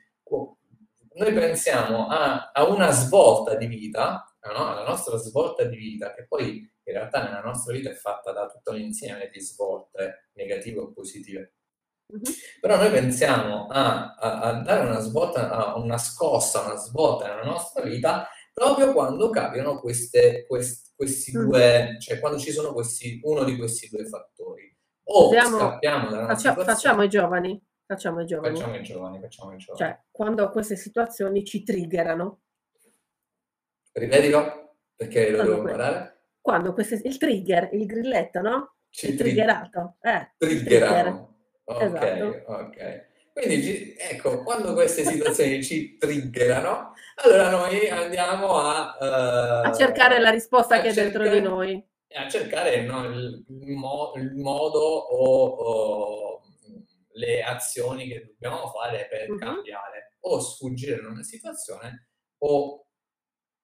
noi 1.15 1.33
pensiamo 1.33 2.09
a, 2.09 2.51
a, 2.53 2.67
una 2.67 2.91
svolta 2.91 3.55
di 3.55 3.65
vita, 3.65 4.23
no? 4.55 4.67
alla 4.67 4.87
nostra 4.87 5.17
svolta 5.17 5.63
di 5.63 5.77
vita, 5.77 6.13
che 6.13 6.27
poi 6.27 6.57
in 6.57 6.93
realtà 6.93 7.23
nella 7.23 7.41
nostra 7.41 7.73
vita 7.73 7.89
è 7.89 7.95
fatta 7.95 8.31
da 8.31 8.45
tutto 8.45 8.69
un 8.69 8.81
insieme 8.81 9.31
di 9.33 9.41
svolte 9.41 10.29
negative 10.33 10.79
o 10.79 10.91
positive 10.91 11.53
però 12.59 12.77
noi 12.77 12.91
pensiamo 12.91 13.67
a, 13.67 14.15
a, 14.15 14.39
a, 14.41 14.61
dare 14.61 14.87
una 14.87 14.99
svolta, 14.99 15.49
a 15.49 15.77
una 15.77 15.97
scossa, 15.97 16.65
una 16.65 16.75
svolta 16.75 17.27
nella 17.27 17.43
nostra 17.43 17.83
vita 17.83 18.27
proprio 18.53 18.93
quando 18.93 19.29
capitano 19.29 19.79
queste, 19.79 20.45
questi, 20.47 20.91
questi 20.95 21.31
due, 21.31 21.97
cioè 21.99 22.19
quando 22.19 22.37
ci 22.37 22.51
sono 22.51 22.71
questi, 22.71 23.19
uno 23.23 23.43
di 23.43 23.57
questi 23.57 23.89
due 23.89 24.05
fattori. 24.05 24.71
O 25.05 25.31
Facciamo, 25.31 25.57
scappiamo 25.57 26.09
dalla 26.09 26.27
faccia, 26.27 26.53
facciamo 26.53 27.03
i 27.03 27.09
giovani. 27.09 27.61
Facciamo 27.85 28.21
i 28.21 28.25
giovani. 28.25 28.55
Facciamo 28.55 28.75
i 28.77 28.83
giovani, 28.83 29.19
facciamo 29.19 29.53
i 29.53 29.57
giovani. 29.57 29.79
Cioè, 29.79 30.03
quando 30.09 30.49
queste 30.49 30.75
situazioni 30.75 31.43
ci 31.43 31.63
triggerano. 31.63 32.41
Ripetilo, 33.91 34.77
perché 34.95 35.31
lo 35.31 35.43
devo 35.43 35.57
imparare. 35.57 36.21
Quando 36.39 36.73
queste, 36.73 37.01
il 37.03 37.17
trigger, 37.17 37.69
il 37.73 37.85
grilletto, 37.85 38.41
no? 38.41 38.75
Ci 38.89 39.09
il 39.09 39.17
triggerato. 39.17 39.97
Eh, 40.01 40.33
triggerano. 40.37 41.32
Ok, 41.65 41.81
esatto. 41.81 42.51
ok. 42.51 43.11
Quindi 43.33 43.95
ecco, 43.97 44.43
quando 44.43 44.73
queste 44.73 45.03
situazioni 45.03 45.63
ci 45.63 45.97
triggerano, 45.97 46.93
allora 47.23 47.49
noi 47.49 47.89
andiamo 47.89 48.59
a, 48.59 48.95
uh, 48.99 49.67
a 49.67 49.73
cercare 49.73 50.19
la 50.19 50.29
risposta 50.29 50.79
che 50.81 50.89
è 50.89 50.93
dentro 50.93 51.27
di 51.27 51.41
noi. 51.41 51.83
A 52.15 52.29
cercare 52.29 52.83
no, 52.83 53.05
il, 53.05 53.43
il, 53.47 53.75
modo 54.35 54.79
o, 54.79 55.45
o, 55.45 56.41
le 57.13 57.41
azioni 57.41 58.07
che 58.07 58.23
dobbiamo 58.27 58.67
fare 58.67 59.07
per 59.09 59.31
uh-huh. 59.31 59.37
cambiare 59.37 60.17
o 60.19 60.39
sfuggire 60.39 61.01
da 61.01 61.07
una 61.07 61.23
situazione 61.23 62.09
o 62.43 62.85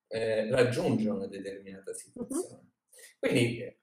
eh, 0.07 0.49
raggiungere 0.49 1.11
una 1.11 1.27
determinata 1.27 1.93
situazione. 1.93 2.55
Uh-huh. 2.55 3.19
Quindi 3.19 3.79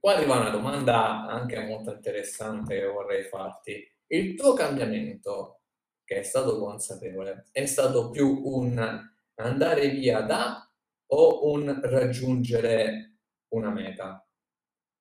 Qua 0.00 0.14
arriva 0.14 0.38
una 0.38 0.48
domanda 0.48 1.26
anche 1.26 1.62
molto 1.66 1.92
interessante 1.92 2.74
che 2.74 2.86
vorrei 2.86 3.24
farti. 3.24 3.86
Il 4.06 4.34
tuo 4.34 4.54
cambiamento, 4.54 5.60
che 6.04 6.20
è 6.20 6.22
stato 6.22 6.58
consapevole, 6.58 7.48
è 7.52 7.66
stato 7.66 8.08
più 8.08 8.40
un 8.44 9.10
andare 9.34 9.90
via 9.90 10.22
da 10.22 10.66
o 11.08 11.52
un 11.52 11.80
raggiungere 11.82 13.16
una 13.48 13.68
meta? 13.68 14.26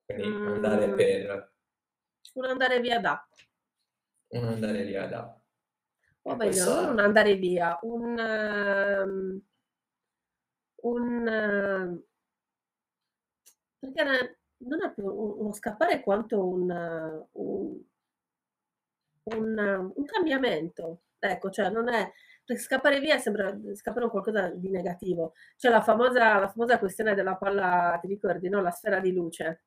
Quindi 0.05 0.27
mm. 0.27 0.47
andare 0.47 0.93
per... 0.93 1.53
Un 2.33 2.45
andare 2.45 2.81
via 2.81 2.99
da. 2.99 3.29
Un 4.33 4.43
andare 4.43 4.83
via 4.83 5.07
da. 5.07 5.41
O 6.23 6.35
meglio, 6.35 6.65
non 6.65 6.89
un 6.89 6.99
andare 6.99 7.35
via, 7.35 7.79
un... 7.83 8.19
Um, 9.07 9.43
un 10.81 11.27
uh, 11.27 12.07
perché 13.79 14.38
non 14.59 14.83
è 14.83 14.91
più 14.93 15.05
uno 15.05 15.53
scappare 15.53 16.01
quanto 16.01 16.45
un, 16.47 16.69
un, 17.31 17.81
un, 19.23 19.91
un 19.95 20.05
cambiamento. 20.05 21.01
Ecco, 21.19 21.49
cioè 21.49 21.69
non 21.69 21.89
è 21.89 22.11
scappare 22.55 22.99
via 22.99 23.17
sembra 23.19 23.55
scappare 23.75 24.05
un 24.05 24.11
qualcosa 24.11 24.49
di 24.49 24.69
negativo. 24.69 25.33
C'è 25.57 25.69
la 25.69 25.81
famosa, 25.81 26.39
la 26.39 26.49
famosa 26.49 26.79
questione 26.79 27.13
della 27.15 27.35
palla, 27.35 27.97
ti 28.01 28.07
ricordi, 28.07 28.49
no? 28.49 28.61
La 28.61 28.71
sfera 28.71 28.99
di 28.99 29.11
luce. 29.13 29.63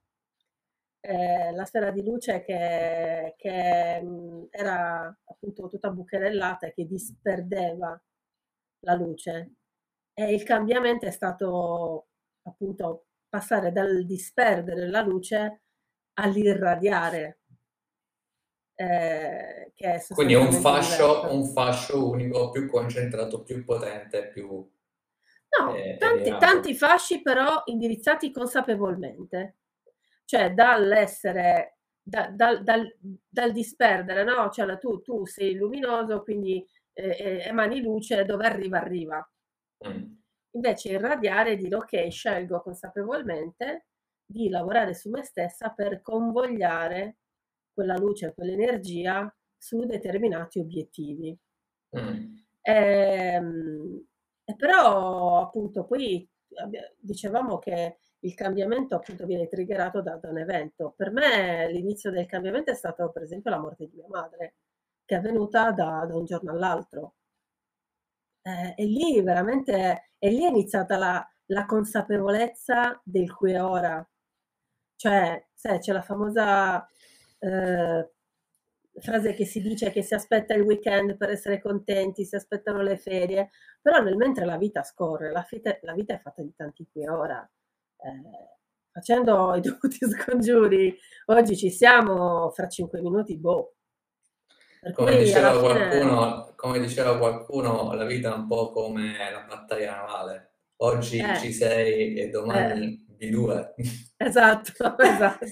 Eh, 1.04 1.50
la 1.52 1.64
sfera 1.64 1.90
di 1.90 2.02
luce 2.04 2.42
che, 2.42 3.34
che 3.36 4.00
mh, 4.00 4.46
era 4.50 5.06
appunto 5.24 5.66
tutta 5.68 5.90
bucherellata 5.90 6.68
e 6.68 6.72
che 6.72 6.86
disperdeva 6.86 8.00
la 8.80 8.94
luce. 8.94 9.54
E 10.14 10.32
il 10.34 10.42
cambiamento 10.44 11.06
è 11.06 11.10
stato 11.10 12.08
appunto 12.42 13.06
passare 13.32 13.72
dal 13.72 14.04
disperdere 14.04 14.90
la 14.90 15.00
luce 15.00 15.62
all'irradiare. 16.18 17.38
Eh, 18.74 19.72
che 19.74 19.94
è 19.94 20.04
Quindi 20.12 20.34
è 20.34 20.36
un 20.36 20.52
fascio, 20.52 21.32
un 21.32 21.46
fascio 21.46 22.10
unico, 22.10 22.50
più 22.50 22.68
concentrato, 22.68 23.42
più 23.42 23.64
potente, 23.64 24.28
più... 24.28 24.46
No, 25.58 25.74
eh, 25.74 25.96
tanti, 25.98 26.36
tanti 26.38 26.74
fasci 26.74 27.22
però 27.22 27.62
indirizzati 27.64 28.30
consapevolmente. 28.30 29.56
Cioè 30.26 30.52
dall'essere, 30.52 31.78
da, 32.02 32.28
dal, 32.28 32.62
dal, 32.62 32.86
dal, 33.26 33.52
disperdere, 33.52 34.24
no? 34.24 34.50
Cioè 34.50 34.78
tu, 34.78 35.00
tu 35.00 35.24
sei 35.24 35.54
luminoso, 35.54 36.22
quindi 36.22 36.62
eh, 36.92 37.16
eh 37.18 37.42
emani 37.46 37.80
luce, 37.80 38.26
dove 38.26 38.44
arriva, 38.44 38.78
arriva. 38.78 39.26
Mm. 39.88 40.20
Invece 40.54 40.90
irradiare 40.90 41.52
e 41.52 41.56
dire 41.56 41.76
ok, 41.76 42.10
scelgo 42.10 42.60
consapevolmente 42.60 43.86
di 44.24 44.48
lavorare 44.48 44.94
su 44.94 45.10
me 45.10 45.22
stessa 45.22 45.70
per 45.70 46.02
convogliare 46.02 47.16
quella 47.72 47.96
luce, 47.96 48.34
quell'energia 48.34 49.34
su 49.56 49.84
determinati 49.84 50.58
obiettivi. 50.58 51.36
Mm. 51.98 52.34
E, 52.60 52.72
ehm, 52.72 54.06
e 54.44 54.56
però 54.56 55.40
appunto 55.42 55.84
poi 55.84 56.28
dicevamo 56.98 57.58
che 57.58 57.98
il 58.20 58.34
cambiamento 58.34 58.94
appunto 58.94 59.26
viene 59.26 59.48
triggerato 59.48 60.00
da, 60.02 60.16
da, 60.16 60.28
un 60.28 60.38
evento. 60.38 60.92
Per 60.96 61.10
me 61.10 61.70
l'inizio 61.70 62.10
del 62.10 62.26
cambiamento 62.26 62.70
è 62.70 62.74
stato 62.74 63.10
per 63.10 63.22
esempio 63.22 63.50
la 63.50 63.58
morte 63.58 63.86
di 63.86 63.96
mia 63.96 64.06
madre, 64.08 64.56
che 65.04 65.14
è 65.14 65.18
avvenuta 65.18 65.72
da, 65.72 66.04
da 66.06 66.16
un 66.16 66.24
giorno 66.24 66.52
all'altro. 66.52 67.14
Eh, 68.44 68.74
e 68.76 68.84
lì 68.86 69.20
veramente, 69.22 70.10
e 70.18 70.30
lì 70.30 70.44
è 70.44 70.48
iniziata 70.48 70.96
la, 70.96 71.24
la 71.46 71.64
consapevolezza 71.66 73.00
del 73.04 73.32
qui 73.32 73.52
e 73.52 73.60
ora. 73.60 74.08
Cioè, 74.96 75.46
sai, 75.54 75.78
c'è 75.78 75.92
la 75.92 76.02
famosa 76.02 76.86
eh, 77.38 78.10
frase 79.00 79.34
che 79.34 79.44
si 79.46 79.60
dice 79.60 79.90
che 79.90 80.02
si 80.02 80.14
aspetta 80.14 80.54
il 80.54 80.62
weekend 80.62 81.16
per 81.16 81.30
essere 81.30 81.60
contenti, 81.60 82.24
si 82.24 82.36
aspettano 82.36 82.82
le 82.82 82.96
ferie, 82.96 83.50
però 83.80 84.00
nel 84.02 84.16
mentre 84.16 84.44
la 84.44 84.56
vita 84.58 84.82
scorre, 84.82 85.30
la 85.32 85.46
vita, 85.48 85.76
la 85.82 85.94
vita 85.94 86.14
è 86.14 86.20
fatta 86.20 86.42
di 86.42 86.54
tanti 86.54 86.86
qui 86.90 87.02
e 87.02 87.10
ora. 87.10 87.50
Eh, 87.98 88.58
facendo 88.90 89.54
i 89.54 89.60
dovuti 89.62 89.98
scongiuri, 90.08 90.96
oggi 91.26 91.56
ci 91.56 91.70
siamo, 91.70 92.50
fra 92.50 92.68
cinque 92.68 93.00
minuti, 93.00 93.38
boh, 93.38 93.76
come 94.90 95.16
diceva, 95.16 95.58
qualcuno, 95.60 96.52
come 96.56 96.80
diceva 96.80 97.16
qualcuno, 97.16 97.92
la 97.94 98.04
vita 98.04 98.32
è 98.32 98.36
un 98.36 98.48
po' 98.48 98.72
come 98.72 99.14
la 99.30 99.44
battaglia 99.46 99.94
navale. 99.94 100.50
Oggi 100.78 101.18
eh. 101.18 101.38
ci 101.38 101.52
sei 101.52 102.14
e 102.14 102.28
domani 102.28 103.06
eh. 103.08 103.14
di 103.16 103.30
due. 103.30 103.74
Esatto, 104.16 104.72
esatto. 104.98 105.46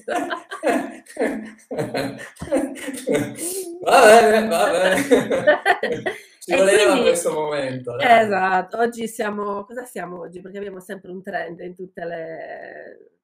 va 3.82 4.00
bene, 4.04 4.48
va 4.48 4.70
bene. 4.70 6.02
Ci 6.40 6.56
voleva 6.56 6.92
quindi, 6.92 7.02
questo 7.02 7.32
momento. 7.32 7.96
Dai. 7.96 8.24
Esatto, 8.24 8.78
oggi 8.78 9.06
siamo... 9.06 9.64
Cosa 9.64 9.84
siamo 9.84 10.20
oggi? 10.20 10.40
Perché 10.40 10.56
abbiamo 10.56 10.80
sempre 10.80 11.10
un 11.10 11.22
trend 11.22 11.60
in 11.60 11.74
tutte 11.74 12.04
le 12.04 13.19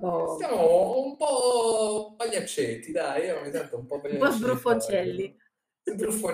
Oh. 0.00 0.36
Siamo 0.36 1.04
un 1.04 1.16
po' 1.16 2.14
pagliaccetti, 2.16 2.92
dai, 2.92 3.26
io 3.26 3.40
mi 3.42 3.50
sento 3.50 3.78
un 3.78 3.86
po' 3.86 4.00
pagliaccetti. 4.00 4.24
Un 4.24 4.30
po' 4.30 4.34
sbruffoncelli. 4.34 5.36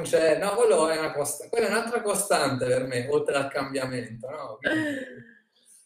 c'è, 0.02 0.38
no, 0.38 0.54
quello 0.54 0.88
è 0.88 0.98
una 0.98 1.12
costa, 1.12 1.48
quella 1.48 1.66
è 1.66 1.70
un'altra 1.70 2.00
costante 2.00 2.66
per 2.66 2.86
me, 2.86 3.08
oltre 3.08 3.36
al 3.36 3.48
cambiamento, 3.48 4.28
no? 4.30 4.58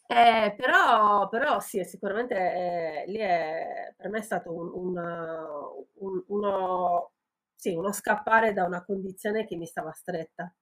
Eh, 0.05 0.53
però, 0.55 1.27
però 1.29 1.59
sì, 1.59 1.83
sicuramente 1.85 2.35
eh, 2.35 3.03
lì 3.07 3.17
è, 3.17 3.93
per 3.97 4.09
me 4.09 4.19
è 4.19 4.21
stato 4.21 4.53
un, 4.53 4.69
un, 4.71 4.97
un, 5.93 6.23
uno, 6.27 7.13
sì, 7.55 7.73
uno 7.73 7.91
scappare 7.91 8.53
da 8.53 8.65
una 8.65 8.83
condizione 8.83 9.47
che 9.47 9.55
mi 9.55 9.65
stava 9.65 9.91
stretta 9.91 10.53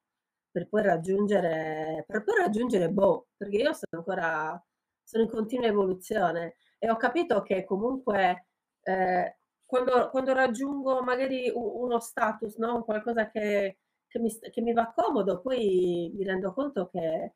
per 0.50 0.70
poi 0.70 0.84
raggiungere, 0.84 2.06
per 2.08 2.24
poi 2.24 2.38
raggiungere 2.38 2.90
boh, 2.92 3.30
perché 3.36 3.58
io 3.58 3.74
sono 3.74 4.04
ancora, 4.04 4.64
sono 5.04 5.24
in 5.24 5.30
continua 5.30 5.68
evoluzione 5.68 6.56
e 6.84 6.90
ho 6.90 6.98
capito 6.98 7.44
che 7.44 7.64
comunque 7.64 8.48
eh, 8.82 9.38
quando, 9.64 10.10
quando, 10.10 10.34
raggiungo 10.34 11.04
magari 11.04 11.52
uno 11.54 12.00
status, 12.00 12.58
no? 12.58 12.84
qualcosa 12.84 13.30
che, 13.30 13.78
che, 14.08 14.20
mi, 14.20 14.32
che 14.40 14.62
mi 14.62 14.74
va 14.74 14.92
comodo, 14.92 15.42
poi 15.42 16.12
mi 16.16 16.24
rendo 16.24 16.52
conto 16.54 16.90
che 16.90 17.36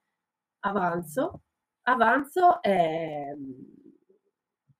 avanzo, 0.61 1.41
avanzo 1.83 2.59
e, 2.63 3.37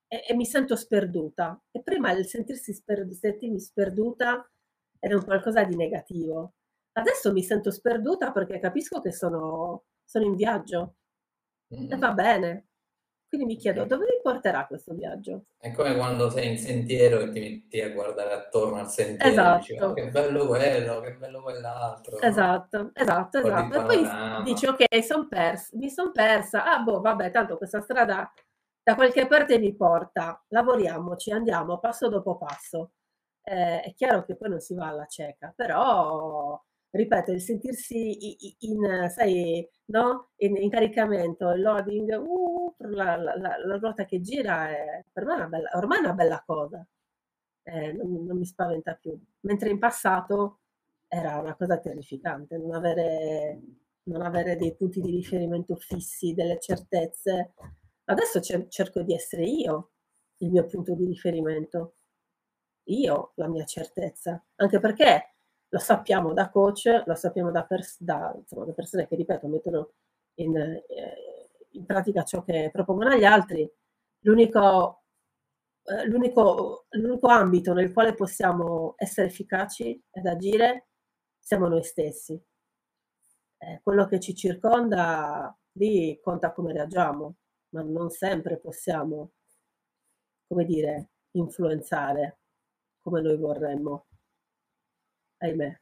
e, 0.08 0.26
e 0.28 0.34
mi 0.34 0.46
sento 0.46 0.76
sperduta. 0.76 1.62
E 1.70 1.84
prima 1.84 2.12
il 2.12 2.26
sentirsi 2.26 2.74
sper, 2.74 3.08
sentirmi 3.12 3.60
sperduta 3.60 4.50
era 4.98 5.16
un 5.16 5.24
qualcosa 5.24 5.64
di 5.64 5.76
negativo. 5.76 6.56
Adesso 6.94 7.32
mi 7.32 7.44
sento 7.44 7.70
sperduta 7.70 8.32
perché 8.32 8.58
capisco 8.60 9.00
che 9.00 9.12
sono, 9.12 9.84
sono 10.04 10.26
in 10.26 10.36
viaggio 10.36 10.96
mm. 11.76 11.92
e 11.92 11.98
va 11.98 12.14
bene. 12.14 12.66
Quindi 13.28 13.46
mi 13.46 13.56
chiedo 13.58 13.86
dove 13.86 14.06
mi 14.06 14.22
porterà 14.22 14.66
questo 14.66 14.94
viaggio? 14.94 15.46
È 15.58 15.72
come 15.72 15.96
quando 15.96 16.30
sei 16.30 16.52
in 16.52 16.58
sentiero 16.58 17.20
e 17.20 17.30
ti 17.30 17.40
metti 17.40 17.82
a 17.82 17.90
guardare 17.90 18.34
attorno 18.34 18.80
al 18.80 18.90
sentiero 18.90 19.32
esatto. 19.32 19.58
dici, 19.58 19.78
oh, 19.78 19.94
che 19.94 20.10
bello 20.10 20.48
quello, 20.48 21.00
che 21.02 21.14
bello 21.16 21.42
quell'altro. 21.42 22.20
Esatto, 22.22 22.92
esatto, 22.94 23.40
esatto. 23.40 23.76
E 23.76 23.84
poi 23.84 24.44
dici 24.44 24.66
ok, 24.68 25.04
son 25.04 25.28
persa, 25.28 25.70
mi 25.78 25.90
sono 25.90 26.12
persa, 26.12 26.66
ah 26.66 26.80
boh, 26.80 27.02
vabbè, 27.02 27.32
tanto 27.32 27.58
questa 27.58 27.82
strada 27.82 28.32
da 28.82 28.96
qualche 28.96 29.26
parte 29.26 29.58
mi 29.58 29.76
porta, 29.76 30.44
lavoriamoci, 30.50 31.32
andiamo 31.32 31.80
passo 31.80 32.08
dopo 32.08 32.38
passo. 32.38 32.92
Eh, 33.42 33.82
è 33.82 33.94
chiaro 33.96 34.24
che 34.24 34.36
poi 34.36 34.50
non 34.50 34.60
si 34.60 34.76
va 34.76 34.88
alla 34.88 35.08
cieca, 35.08 35.52
però 35.56 36.62
ripeto, 36.96 37.32
il 37.32 37.42
sentirsi 37.42 38.56
in, 38.66 39.10
sai, 39.10 39.68
no? 39.86 40.32
in, 40.38 40.56
in 40.58 40.70
caricamento, 40.70 41.50
il 41.52 41.62
loading, 41.62 42.18
uh, 42.18 42.76
la, 42.80 43.16
la, 43.18 43.36
la, 43.36 43.78
ruota 43.78 44.06
che 44.06 44.22
gira, 44.22 44.70
è, 44.70 45.04
per 45.12 45.26
me 45.26 45.34
una 45.36 45.48
bella, 45.48 45.70
ormai 45.74 45.98
è 45.98 46.02
una 46.02 46.14
bella 46.14 46.44
cosa, 46.46 46.86
eh, 47.64 47.92
non, 47.94 48.26
non, 48.26 48.38
mi 48.38 48.46
spaventa 48.46 48.96
più. 48.96 49.18
Mentre 49.42 49.70
in 49.70 49.80
passato 49.80 50.60
era 51.08 51.40
una 51.40 51.56
cosa 51.56 51.80
terrificante, 51.80 52.58
non 52.58 52.74
avere, 52.74 53.62
non 54.04 54.22
avere 54.22 54.56
dei 54.56 54.76
punti 54.76 55.02
di 55.02 55.12
riferimento 55.12 55.76
fissi, 55.76 56.34
delle 56.34 56.60
certezze. 56.60 57.54
Adesso 58.06 58.40
cerco 58.70 59.02
di 59.02 59.14
essere 59.14 59.46
io 59.46 59.92
il 60.38 60.52
mio 60.52 60.66
punto 60.66 60.94
di 60.96 61.06
riferimento, 61.06 61.96
io 62.90 63.32
la 63.36 63.48
mia 63.48 63.66
certezza, 63.66 64.44
anche 64.56 64.80
perché 64.80 65.35
lo 65.76 65.82
sappiamo 65.82 66.32
da 66.32 66.50
coach, 66.50 67.04
lo 67.06 67.16
sappiamo 67.16 67.52
da, 67.52 67.66
pers- 67.66 68.02
da, 68.02 68.34
insomma, 68.34 68.64
da 68.64 68.72
persone 68.72 69.08
che, 69.08 69.16
ripeto, 69.18 69.48
mettono 69.48 69.92
in, 70.36 70.56
eh, 70.56 71.50
in, 71.72 71.86
pratica 71.86 72.24
ciò 72.24 72.44
che 72.44 72.70
propongono 72.72 73.10
agli 73.10 73.26
altri. 73.26 73.70
L'unico, 74.22 75.04
eh, 75.84 76.08
l'unico, 76.08 76.86
l'unico 76.92 77.28
ambito 77.28 77.74
nel 77.74 77.92
quale 77.92 78.14
possiamo 78.14 78.94
essere 78.96 79.28
efficaci 79.28 80.02
ed 80.10 80.26
agire 80.26 80.88
siamo 81.38 81.68
noi 81.68 81.84
stessi. 81.84 82.42
Eh, 83.58 83.82
quello 83.84 84.06
che 84.08 84.22
ci 84.22 84.34
circonda 84.34 85.54
lì 85.74 86.18
conta 86.22 86.54
come 86.54 86.72
reagiamo, 86.72 87.36
ma 87.70 87.82
non 87.82 88.10
sempre 88.12 88.60
possiamo, 88.60 89.32
come 90.48 90.64
dire, 90.64 91.10
influenzare 91.32 92.40
come 93.02 93.20
noi 93.20 93.38
vorremmo 93.38 94.06
ahimè. 95.46 95.80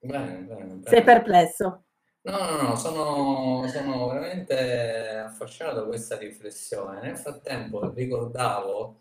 Bene, 0.00 0.38
bene, 0.42 0.64
bene. 0.64 0.82
Sei 0.84 1.02
perplesso? 1.02 1.84
No, 2.22 2.38
no, 2.38 2.62
no, 2.62 2.76
sono, 2.76 3.66
sono 3.68 4.08
veramente 4.08 5.08
affascinato 5.24 5.76
da 5.76 5.86
questa 5.86 6.18
riflessione. 6.18 7.00
Nel 7.00 7.16
frattempo 7.16 7.92
ricordavo 7.92 8.98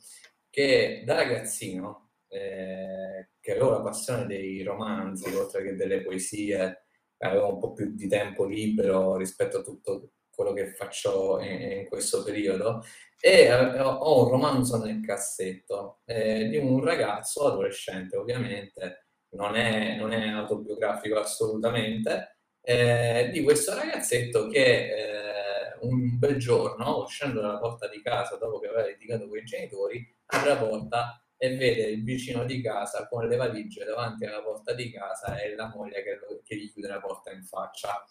che 0.50 1.04
da 1.06 1.16
ragazzino, 1.16 2.12
eh, 2.30 3.30
che 3.40 3.52
avevo 3.52 3.72
la 3.72 3.82
passione 3.82 4.26
dei 4.26 4.64
romanzi, 4.64 5.34
oltre 5.36 5.64
che 5.64 5.76
delle 5.76 6.02
poesie, 6.02 6.86
avevo 7.20 7.54
un 7.54 7.60
po' 7.60 7.74
più 7.74 7.94
di 7.94 8.08
tempo 8.08 8.46
libero 8.46 9.18
rispetto 9.18 9.58
a 9.60 9.64
tutto 9.64 10.12
quello 10.30 10.54
che 10.54 10.68
faccio 10.74 11.40
in, 11.42 11.80
in 11.80 11.88
questo 11.88 12.24
periodo 12.24 12.84
e 13.20 13.52
ho 13.52 14.24
un 14.24 14.30
romanzo 14.30 14.78
nel 14.78 15.02
cassetto 15.02 16.02
eh, 16.06 16.48
di 16.48 16.58
un 16.58 16.84
ragazzo 16.84 17.48
adolescente 17.48 18.16
ovviamente 18.16 19.07
non 19.38 19.56
è, 19.56 19.96
non 19.96 20.12
è 20.12 20.28
autobiografico 20.28 21.20
assolutamente 21.20 22.40
eh, 22.62 23.30
di 23.32 23.44
questo 23.44 23.76
ragazzetto 23.76 24.48
che 24.48 24.90
eh, 24.90 25.78
un 25.82 26.18
bel 26.18 26.38
giorno 26.38 27.04
uscendo 27.04 27.40
dalla 27.40 27.60
porta 27.60 27.88
di 27.88 28.02
casa 28.02 28.36
dopo 28.36 28.60
che 28.60 28.68
aveva 28.68 28.88
litigato 28.88 29.28
con 29.28 29.38
i 29.38 29.44
genitori 29.44 30.16
apre 30.26 30.50
la 30.50 30.58
porta 30.58 31.22
e 31.38 31.56
vede 31.56 31.84
il 31.84 32.04
vicino 32.04 32.46
di 32.46 32.62
casa 32.62 33.08
con 33.08 33.28
le 33.28 33.36
valigie 33.36 33.86
davanti 33.86 34.26
alla 34.26 34.42
porta 34.42 34.74
di 34.74 34.92
casa 34.92 35.40
e 35.40 35.56
la 35.56 35.72
moglie 35.74 36.02
che, 36.02 36.20
che 36.44 36.56
gli 36.56 36.72
chiude 36.72 36.88
la 36.88 37.00
porta 37.00 37.32
in 37.32 37.44
faccia. 37.44 38.04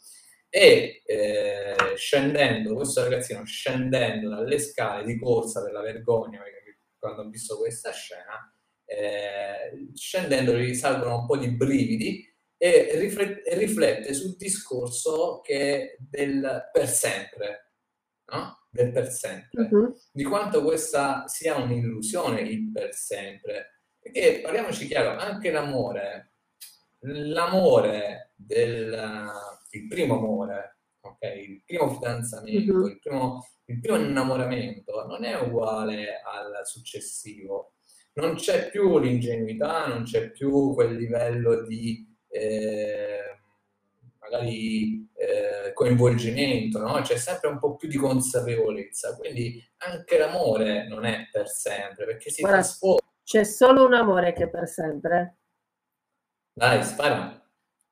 E 0.49 1.03
eh, 1.05 1.75
scendendo, 1.97 2.75
questo 2.77 3.03
ragazzino 3.03 3.45
scendendo 3.45 4.29
dalle 4.29 4.61
scale 4.61 5.05
di 5.05 5.19
corsa 5.19 5.61
per 5.61 5.73
la 5.73 5.81
vergogna, 5.81 6.41
perché 6.41 6.79
quando 6.97 7.23
ho 7.23 7.29
visto 7.29 7.59
questa 7.59 7.91
scena, 7.91 8.56
eh, 8.87 9.91
scendendo 9.95 10.57
gli 10.57 10.75
salgono 10.75 11.21
un 11.21 11.27
po' 11.27 11.37
di 11.37 11.51
brividi 11.51 12.25
e 12.57 12.93
riflette, 12.95 13.55
riflette 13.59 14.15
sul 14.15 14.37
discorso 14.37 15.41
che 15.41 15.97
del 15.99 16.71
per 16.73 16.89
sempre, 16.89 17.73
no? 18.33 18.67
del 18.71 18.93
per 18.93 19.11
sempre, 19.11 19.69
uh-huh. 19.69 19.95
di 20.11 20.23
quanto 20.25 20.63
questa 20.63 21.27
sia 21.27 21.57
un'illusione 21.57 22.41
il 22.41 22.71
per 22.71 22.95
sempre, 22.95 23.83
perché 23.99 24.41
parliamoci 24.41 24.87
chiaro, 24.87 25.19
anche 25.19 25.51
l'amore, 25.51 26.33
l'amore 27.01 28.33
del 28.37 29.31
il 29.71 29.87
primo 29.89 30.17
amore, 30.17 30.79
okay? 31.01 31.51
il 31.51 31.63
primo 31.65 31.93
fidanzamento, 31.93 32.73
uh-huh. 32.73 32.87
il, 32.87 32.99
primo, 32.99 33.47
il 33.67 33.81
primo 33.81 33.97
innamoramento 33.97 35.07
non 35.07 35.25
è 35.25 35.39
uguale 35.39 36.21
al 36.23 36.67
successivo. 36.67 37.73
Non 38.17 38.35
c'è 38.35 38.71
più 38.71 38.99
l'ingenuità, 38.99 39.87
non 39.87 40.05
c'è 40.05 40.31
più 40.31 40.73
quel 40.73 40.97
livello 40.97 41.63
di 41.67 42.07
eh, 42.29 43.39
magari 44.21 45.07
eh, 45.15 45.73
coinvolgimento, 45.73 46.81
no? 46.81 47.01
c'è 47.03 47.17
sempre 47.17 47.51
un 47.51 47.59
po' 47.59 47.77
più 47.77 47.89
di 47.89 47.97
consapevolezza. 47.97 49.17
Quindi 49.17 49.63
anche 49.79 50.19
l'amore 50.19 50.89
non 50.89 51.05
è 51.05 51.29
per 51.31 51.49
sempre, 51.49 52.07
perché 52.07 52.31
si 52.31 52.41
Guarda, 52.41 52.61
trasforma. 52.61 53.01
C'è 53.23 53.45
solo 53.45 53.85
un 53.85 53.95
amore 53.95 54.33
che 54.33 54.45
è 54.45 54.49
per 54.49 54.67
sempre. 54.67 55.37
Dai, 56.55 56.83
spara. 56.83 57.45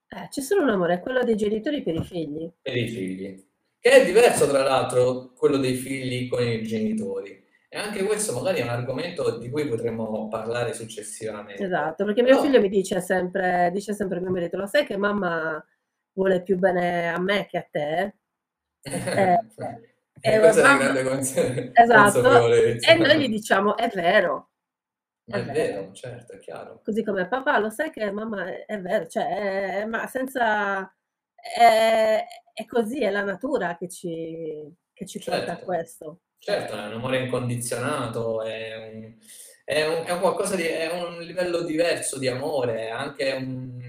Eh, 0.08 0.28
c'è 0.30 0.40
solo 0.40 0.62
un 0.62 0.70
amore, 0.70 1.00
quello 1.00 1.22
dei 1.22 1.36
genitori 1.36 1.82
per 1.82 1.96
i 1.96 2.04
figli. 2.04 2.50
Per 2.62 2.76
i 2.76 2.88
figli. 2.88 3.46
Che 3.78 3.90
è 3.90 4.04
diverso, 4.06 4.48
tra 4.48 4.62
l'altro, 4.62 5.32
quello 5.34 5.58
dei 5.58 5.74
figli 5.74 6.28
con 6.28 6.42
i 6.42 6.62
genitori. 6.62 7.43
E 7.74 7.78
anche 7.78 8.04
questo 8.04 8.32
magari 8.32 8.60
è 8.60 8.62
un 8.62 8.68
argomento 8.68 9.36
di 9.36 9.50
cui 9.50 9.66
potremmo 9.66 10.28
parlare 10.28 10.72
successivamente. 10.72 11.64
Esatto, 11.64 12.04
perché 12.04 12.22
mio 12.22 12.36
no. 12.36 12.40
figlio 12.40 12.60
mi 12.60 12.68
dice 12.68 13.00
sempre, 13.00 13.68
dice 13.72 13.92
sempre 13.92 14.20
mio 14.20 14.30
marito, 14.30 14.56
lo 14.56 14.66
sai 14.68 14.86
che 14.86 14.96
mamma 14.96 15.60
vuole 16.12 16.40
più 16.44 16.56
bene 16.56 17.12
a 17.12 17.18
me 17.18 17.46
che 17.46 17.58
a 17.58 17.66
te? 17.68 18.14
Eh, 20.26 20.36
e 20.36 20.38
questa 20.38 20.62
mamma... 20.62 20.84
è 20.84 20.90
una 20.90 20.92
grande 20.92 21.10
cons- 21.10 21.70
esatto. 21.74 22.46
E 22.48 22.94
noi 22.94 23.20
gli 23.20 23.28
diciamo, 23.28 23.76
è 23.76 23.90
vero, 23.92 24.52
ma 25.26 25.38
è, 25.38 25.44
vero, 25.44 25.92
certo, 25.92 26.34
è 26.34 26.38
chiaro. 26.38 26.80
Così 26.82 27.02
come 27.02 27.26
papà, 27.26 27.58
lo 27.58 27.70
sai 27.70 27.90
che 27.90 28.10
mamma 28.10 28.46
è, 28.46 28.64
è 28.66 28.80
vero, 28.80 29.06
cioè, 29.08 29.80
è, 29.80 29.84
ma 29.84 30.06
senza... 30.06 30.90
È, 31.34 32.24
è, 32.54 32.64
così, 32.66 33.02
è 33.02 33.10
la 33.10 33.24
natura 33.24 33.76
che 33.76 33.88
ci, 33.88 34.72
che 34.92 35.06
ci 35.06 35.18
certo. 35.18 35.38
porta 35.38 35.52
a 35.52 35.56
certo. 35.56 35.66
questo. 35.66 36.20
Certo, 36.44 36.74
è 36.74 36.84
un 36.88 36.92
amore 36.92 37.20
incondizionato, 37.24 38.42
è 38.42 38.76
un, 38.76 39.14
è 39.64 39.86
un, 39.86 40.04
è 40.04 40.12
un 40.12 40.56
di... 40.56 40.62
è 40.64 40.92
un 40.92 41.22
livello 41.22 41.62
diverso 41.62 42.18
di 42.18 42.28
amore, 42.28 42.88
è 42.88 42.90
anche 42.90 43.32
un, 43.32 43.80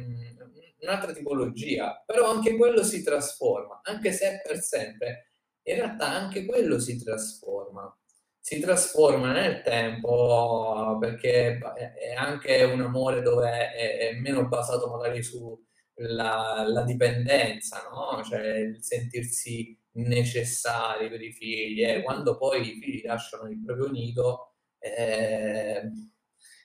un'altra 0.79 1.11
tipologia, 1.11 2.01
però 2.05 2.31
anche 2.31 2.55
quello 2.55 2.81
si 2.81 3.03
trasforma, 3.03 3.81
anche 3.83 4.13
se 4.13 4.35
è 4.35 4.41
per 4.41 4.61
sempre, 4.61 5.31
in 5.63 5.75
realtà 5.75 6.07
anche 6.07 6.45
quello 6.45 6.79
si 6.79 7.03
trasforma 7.03 7.93
si 8.39 8.59
trasforma 8.59 9.31
nel 9.31 9.61
tempo 9.63 10.97
perché 10.99 11.57
è 11.57 12.13
anche 12.13 12.63
un 12.63 12.79
amore 12.79 13.23
dove 13.23 13.71
è 13.73 14.13
meno 14.19 14.47
basato 14.47 14.87
magari 14.87 15.23
sulla 15.23 16.83
dipendenza, 16.85 17.89
no? 17.91 18.23
Cioè 18.23 18.45
il 18.59 18.83
sentirsi 18.83 19.75
necessari 19.95 21.09
per 21.09 21.21
i 21.21 21.31
figli 21.31 21.83
e 21.83 22.01
quando 22.01 22.37
poi 22.37 22.61
i 22.61 22.79
figli 22.79 23.05
lasciano 23.05 23.49
il 23.49 23.61
proprio 23.63 23.89
nido 23.89 24.55
eh, 24.79 25.89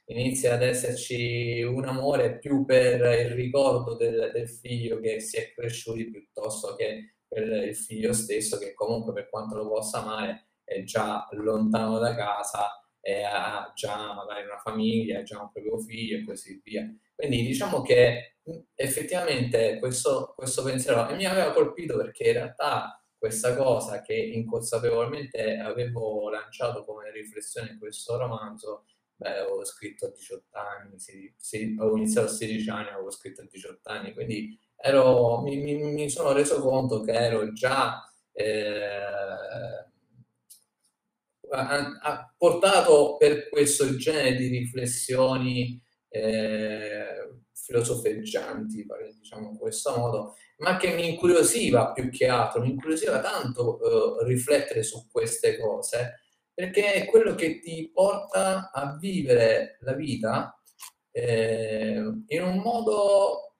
inizia 0.06 0.54
ad 0.54 0.62
esserci 0.62 1.62
un 1.62 1.84
amore 1.86 2.38
più 2.38 2.64
per 2.64 3.00
il 3.20 3.30
ricordo 3.30 3.96
del, 3.96 4.30
del 4.32 4.48
figlio 4.48 4.98
che 4.98 5.20
si 5.20 5.36
è 5.36 5.52
cresciuto 5.52 6.10
piuttosto 6.10 6.74
che 6.74 7.14
per 7.26 7.46
il 7.46 7.76
figlio 7.76 8.12
stesso 8.12 8.58
che 8.58 8.74
comunque 8.74 9.12
per 9.12 9.28
quanto 9.28 9.56
lo 9.56 9.68
possa 9.68 10.02
amare 10.02 10.48
è 10.64 10.82
già 10.82 11.28
lontano 11.32 11.98
da 11.98 12.14
casa 12.14 12.80
e 13.00 13.22
ha 13.22 13.72
già 13.74 14.12
magari 14.14 14.44
una 14.44 14.58
famiglia, 14.58 15.20
ha 15.20 15.22
già 15.22 15.40
un 15.40 15.50
proprio 15.50 15.78
figlio 15.78 16.18
e 16.18 16.24
così 16.24 16.60
via. 16.62 16.86
Quindi 17.14 17.42
diciamo 17.44 17.82
che 17.82 18.36
effettivamente 18.74 19.78
questo, 19.78 20.34
questo 20.36 20.62
pensiero 20.62 21.14
mi 21.14 21.24
aveva 21.24 21.52
colpito 21.52 21.96
perché 21.96 22.28
in 22.28 22.32
realtà 22.34 22.99
questa 23.20 23.54
cosa 23.54 24.00
che 24.00 24.14
inconsapevolmente 24.14 25.58
avevo 25.58 26.30
lanciato 26.30 26.86
come 26.86 27.12
riflessione 27.12 27.72
in 27.72 27.78
questo 27.78 28.16
romanzo, 28.16 28.86
beh, 29.16 29.40
avevo 29.40 29.62
scritto 29.62 30.06
a 30.06 30.10
18 30.10 30.56
anni, 30.56 30.98
sì, 30.98 31.30
sì, 31.36 31.76
avevo 31.78 31.98
iniziato 31.98 32.28
a 32.28 32.30
16 32.30 32.70
anni, 32.70 32.88
avevo 32.88 33.10
scritto 33.10 33.42
a 33.42 33.46
18 33.46 33.90
anni, 33.90 34.14
quindi 34.14 34.58
ero, 34.74 35.42
mi, 35.42 35.58
mi, 35.58 35.74
mi, 35.76 36.08
sono 36.08 36.32
reso 36.32 36.62
conto 36.62 37.02
che 37.02 37.12
ero 37.12 37.52
già 37.52 38.10
eh, 38.32 39.84
portato 42.38 43.16
per 43.18 43.50
questo 43.50 43.96
genere 43.96 44.34
di 44.34 44.48
riflessioni 44.48 45.78
eh, 46.08 47.39
filosofeggianti, 47.62 48.86
diciamo 49.18 49.50
in 49.50 49.56
questo 49.58 49.96
modo, 49.96 50.34
ma 50.58 50.76
che 50.76 50.94
mi 50.94 51.08
incuriosiva 51.08 51.92
più 51.92 52.10
che 52.10 52.26
altro, 52.26 52.60
mi 52.62 52.70
incuriosiva 52.70 53.20
tanto 53.20 53.80
eh, 53.80 54.24
riflettere 54.26 54.82
su 54.82 55.08
queste 55.10 55.58
cose, 55.58 56.20
perché 56.52 56.92
è 56.92 57.06
quello 57.06 57.34
che 57.34 57.60
ti 57.60 57.90
porta 57.92 58.70
a 58.70 58.96
vivere 58.98 59.78
la 59.80 59.94
vita 59.94 60.60
eh, 61.12 62.02
in 62.26 62.42
un 62.42 62.58
modo, 62.58 63.54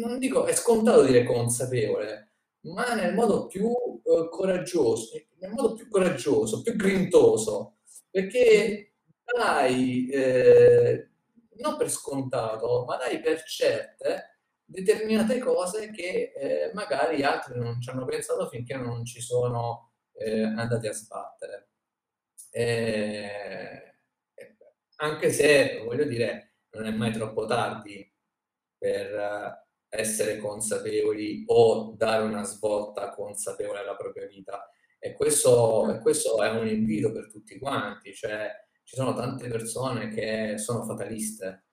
non 0.00 0.18
dico, 0.18 0.46
è 0.46 0.54
scontato 0.54 1.04
dire 1.04 1.24
consapevole, 1.24 2.32
ma 2.62 2.94
nel 2.94 3.14
modo 3.14 3.46
più 3.46 3.68
eh, 3.68 4.28
coraggioso, 4.30 5.10
nel 5.38 5.50
modo 5.50 5.74
più 5.74 5.88
coraggioso, 5.88 6.62
più 6.62 6.74
grintoso, 6.76 7.78
perché 8.10 8.94
dai, 9.24 10.08
eh, 10.08 11.07
non 11.58 11.76
per 11.76 11.90
scontato, 11.90 12.84
ma 12.86 12.96
dai 12.96 13.20
per 13.20 13.42
certe 13.44 14.40
determinate 14.64 15.38
cose 15.38 15.90
che 15.90 16.32
eh, 16.34 16.70
magari 16.74 17.22
altri 17.22 17.58
non 17.58 17.80
ci 17.80 17.88
hanno 17.88 18.04
pensato 18.04 18.48
finché 18.48 18.76
non 18.76 19.04
ci 19.04 19.20
sono 19.20 19.92
eh, 20.12 20.42
andati 20.42 20.86
a 20.86 20.92
sbattere. 20.92 21.70
Eh, 22.50 23.94
anche 24.96 25.32
se, 25.32 25.82
voglio 25.84 26.04
dire, 26.04 26.56
non 26.70 26.86
è 26.86 26.90
mai 26.90 27.12
troppo 27.12 27.46
tardi 27.46 28.12
per 28.76 29.66
essere 29.88 30.36
consapevoli 30.36 31.44
o 31.46 31.94
dare 31.96 32.24
una 32.24 32.42
svolta 32.42 33.10
consapevole 33.10 33.78
alla 33.78 33.96
propria 33.96 34.26
vita. 34.26 34.70
E 34.98 35.14
questo, 35.14 35.90
e 35.92 36.00
questo 36.00 36.42
è 36.42 36.50
un 36.50 36.66
invito 36.66 37.12
per 37.12 37.30
tutti 37.30 37.58
quanti, 37.58 38.12
cioè 38.12 38.50
ci 38.88 38.96
sono 38.96 39.12
tante 39.12 39.48
persone 39.48 40.08
che 40.08 40.56
sono 40.56 40.82
fataliste, 40.82 41.66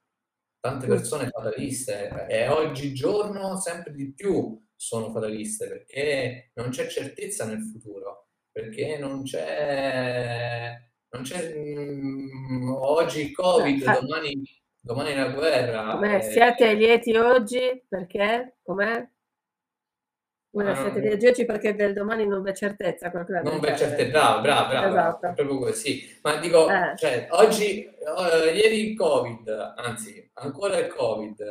tante 0.59 0.85
persone 0.85 1.29
fataliste 1.29 2.27
e 2.27 2.49
oggigiorno 2.49 3.57
sempre 3.57 3.93
di 3.93 4.11
più 4.11 4.61
sono 4.75 5.09
fataliste 5.11 5.65
perché 5.69 6.51
non 6.55 6.71
c'è 6.71 6.87
certezza 6.87 7.45
nel 7.45 7.63
futuro, 7.63 8.31
perché 8.51 8.97
non 8.97 9.23
c'è, 9.23 10.77
non 11.11 11.23
c'è 11.23 11.55
mh, 11.55 12.51
mm, 12.51 12.69
oggi 12.73 13.21
il 13.21 13.31
Covid, 13.31 13.81
eh, 13.81 13.99
domani 14.01 14.43
domani 14.81 15.15
la 15.15 15.29
guerra. 15.29 15.91
Com'è? 15.93 16.17
Eh... 16.17 16.21
Siete 16.21 16.73
lieti 16.73 17.15
oggi? 17.15 17.81
Perché? 17.87 18.57
Com'è? 18.61 19.09
Voi 20.55 20.69
ah, 20.69 20.89
siete 21.17 21.45
perché 21.45 21.75
del 21.75 21.91
domani 21.91 22.25
non 22.25 22.41
c'è 22.41 22.53
certezza. 22.53 23.11
Non 23.11 23.59
c'è 23.59 23.75
certezza, 23.75 24.39
bravo, 24.39 24.41
bravo, 24.41 24.69
bravo. 24.69 24.87
Esatto. 24.87 25.33
Proprio 25.33 25.57
così. 25.59 26.17
Ma 26.21 26.37
dico, 26.37 26.69
eh. 26.69 26.95
cioè, 26.95 27.27
oggi, 27.31 27.85
uh, 27.99 28.55
ieri 28.55 28.91
il 28.91 28.95
Covid, 28.95 29.73
anzi, 29.75 30.31
ancora 30.35 30.77
il 30.77 30.87
Covid, 30.87 31.41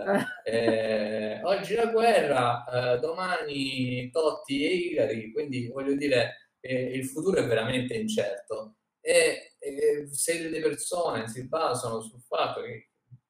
eh, 0.42 1.38
oggi 1.42 1.74
la 1.74 1.86
guerra, 1.88 2.64
uh, 2.66 2.98
domani 2.98 4.08
Totti 4.10 4.64
e 4.64 4.74
Ilari, 4.74 5.32
quindi 5.32 5.68
voglio 5.68 5.96
dire, 5.96 6.52
eh, 6.60 6.96
il 6.96 7.04
futuro 7.04 7.36
è 7.40 7.46
veramente 7.46 7.92
incerto. 7.92 8.76
E, 9.02 9.52
e 9.58 10.08
se 10.12 10.48
le 10.48 10.60
persone 10.60 11.28
si 11.28 11.46
basano 11.46 12.00
sul 12.00 12.22
fatto 12.22 12.62
che 12.62 12.88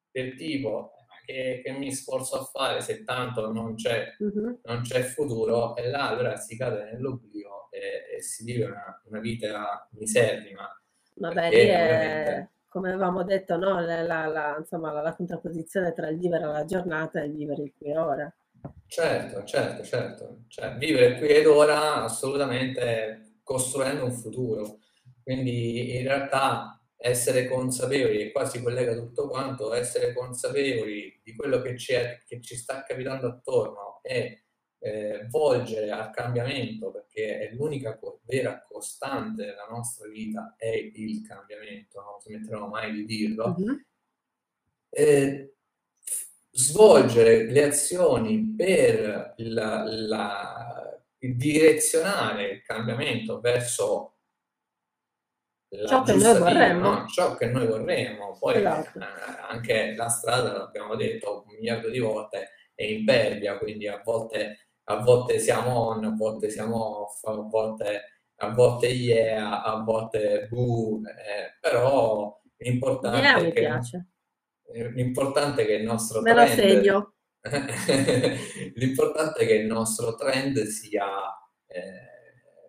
del 0.09 0.37
tipo 0.37 0.93
che, 1.25 1.61
che, 1.63 1.71
mi 1.71 1.91
sforzo 1.91 2.39
a 2.39 2.43
fare 2.43 2.81
se 2.81 3.03
tanto 3.03 3.51
non 3.51 3.75
c'è, 3.75 4.15
uh-huh. 4.17 4.59
non 4.63 4.81
c'è 4.81 5.01
futuro 5.01 5.75
e 5.75 5.89
là 5.89 6.09
allora 6.09 6.37
si 6.37 6.55
cade 6.55 6.91
nell'oblio 6.91 7.69
e, 7.71 8.15
e 8.15 8.21
si 8.21 8.43
vive 8.43 8.65
una, 8.65 9.01
una 9.05 9.19
vita 9.19 9.87
miserrima. 9.91 10.69
Vabbè, 11.15 11.49
lì 11.49 11.55
è, 11.55 12.47
come 12.67 12.89
avevamo 12.89 13.23
detto, 13.23 13.57
no? 13.57 13.79
la, 13.79 14.01
la, 14.01 14.25
la, 14.27 14.55
insomma, 14.59 14.91
la, 14.91 15.15
contrapposizione 15.15 15.93
tra 15.93 16.09
il 16.09 16.17
vivere 16.17 16.45
la 16.45 16.65
giornata 16.65 17.21
e 17.21 17.27
il 17.27 17.33
vivere 17.33 17.63
il 17.63 17.73
qui 17.77 17.89
e 17.89 17.97
ora. 17.97 18.33
Certo, 18.87 19.43
certo, 19.43 19.83
certo. 19.83 20.39
Cioè, 20.47 20.75
vivere 20.75 21.17
qui 21.17 21.27
ed 21.27 21.45
ora 21.45 22.03
assolutamente 22.03 23.39
costruendo 23.43 24.03
un 24.03 24.11
futuro. 24.11 24.79
Quindi 25.23 25.95
in 25.95 26.03
realtà 26.03 26.74
essere 26.97 27.47
consapevoli, 27.47 28.21
e 28.21 28.31
qua 28.31 28.45
si 28.45 28.61
collega 28.61 28.95
tutto 28.95 29.27
quanto, 29.27 29.73
essere 29.73 30.13
consapevoli 30.13 31.19
di 31.23 31.35
quello 31.35 31.61
che, 31.61 31.73
c'è, 31.73 32.21
che 32.25 32.41
ci 32.41 32.55
sta 32.55 32.83
capitando 32.83 33.27
attorno 33.27 33.99
e 34.01 34.45
eh, 34.79 35.25
volgere 35.29 35.89
al 35.91 36.11
cambiamento, 36.11 36.91
perché 36.91 37.39
è 37.39 37.53
l'unica 37.53 37.97
co- 37.97 38.21
vera 38.25 38.63
costante 38.67 39.45
della 39.45 39.67
nostra 39.69 40.07
vita, 40.07 40.55
è 40.57 40.67
il 40.67 41.25
cambiamento, 41.25 42.01
non 42.01 42.19
smetteremo 42.19 42.67
mai 42.67 42.91
di 42.91 43.05
dirlo. 43.05 43.55
Mm-hmm. 43.59 43.75
Eh, 44.89 45.55
svolgere 46.51 47.51
le 47.51 47.63
azioni 47.63 48.53
per 48.55 49.33
la, 49.37 49.83
la, 49.83 50.99
direzionare 51.19 52.49
il 52.51 52.61
cambiamento 52.61 53.39
verso 53.39 54.14
ciò 55.87 56.03
che 56.03 56.13
noi 56.13 56.37
vorremmo. 56.37 56.89
No? 56.91 57.07
Ciò 57.07 57.35
che 57.35 57.47
noi 57.47 57.67
vorremmo. 57.67 58.37
Poi 58.39 58.55
esatto. 58.57 58.99
eh, 58.99 59.05
anche 59.49 59.93
la 59.95 60.07
strada, 60.07 60.53
l'abbiamo 60.53 60.95
detto 60.95 61.43
un 61.45 61.53
miliardo 61.55 61.89
di 61.89 61.99
volte, 61.99 62.49
è 62.73 62.83
impervia, 62.83 63.57
quindi 63.57 63.87
a 63.87 64.01
volte, 64.03 64.69
a 64.85 64.97
volte 64.97 65.39
siamo 65.39 65.89
on, 65.89 66.05
a 66.05 66.15
volte 66.15 66.49
siamo 66.49 67.01
off, 67.01 67.23
a 67.23 67.33
volte, 67.33 68.03
a 68.37 68.49
volte 68.49 68.87
yeah, 68.87 69.63
a 69.63 69.81
volte 69.83 70.47
boo, 70.49 71.01
eh, 71.05 71.57
però 71.59 72.39
l'importante 72.57 73.19
yeah, 73.19 73.37
è 73.37 73.51
che, 73.51 73.59
piace. 73.59 74.07
l'importante 74.93 75.63
è 75.63 75.65
che 75.65 75.73
il 75.73 75.83
nostro 75.83 76.21
Me 76.21 76.33
trend... 76.33 77.13
l'importante 78.75 79.39
è 79.41 79.45
che 79.45 79.55
il 79.55 79.65
nostro 79.67 80.15
trend 80.15 80.63
sia... 80.63 81.05
Eh, 81.67 82.13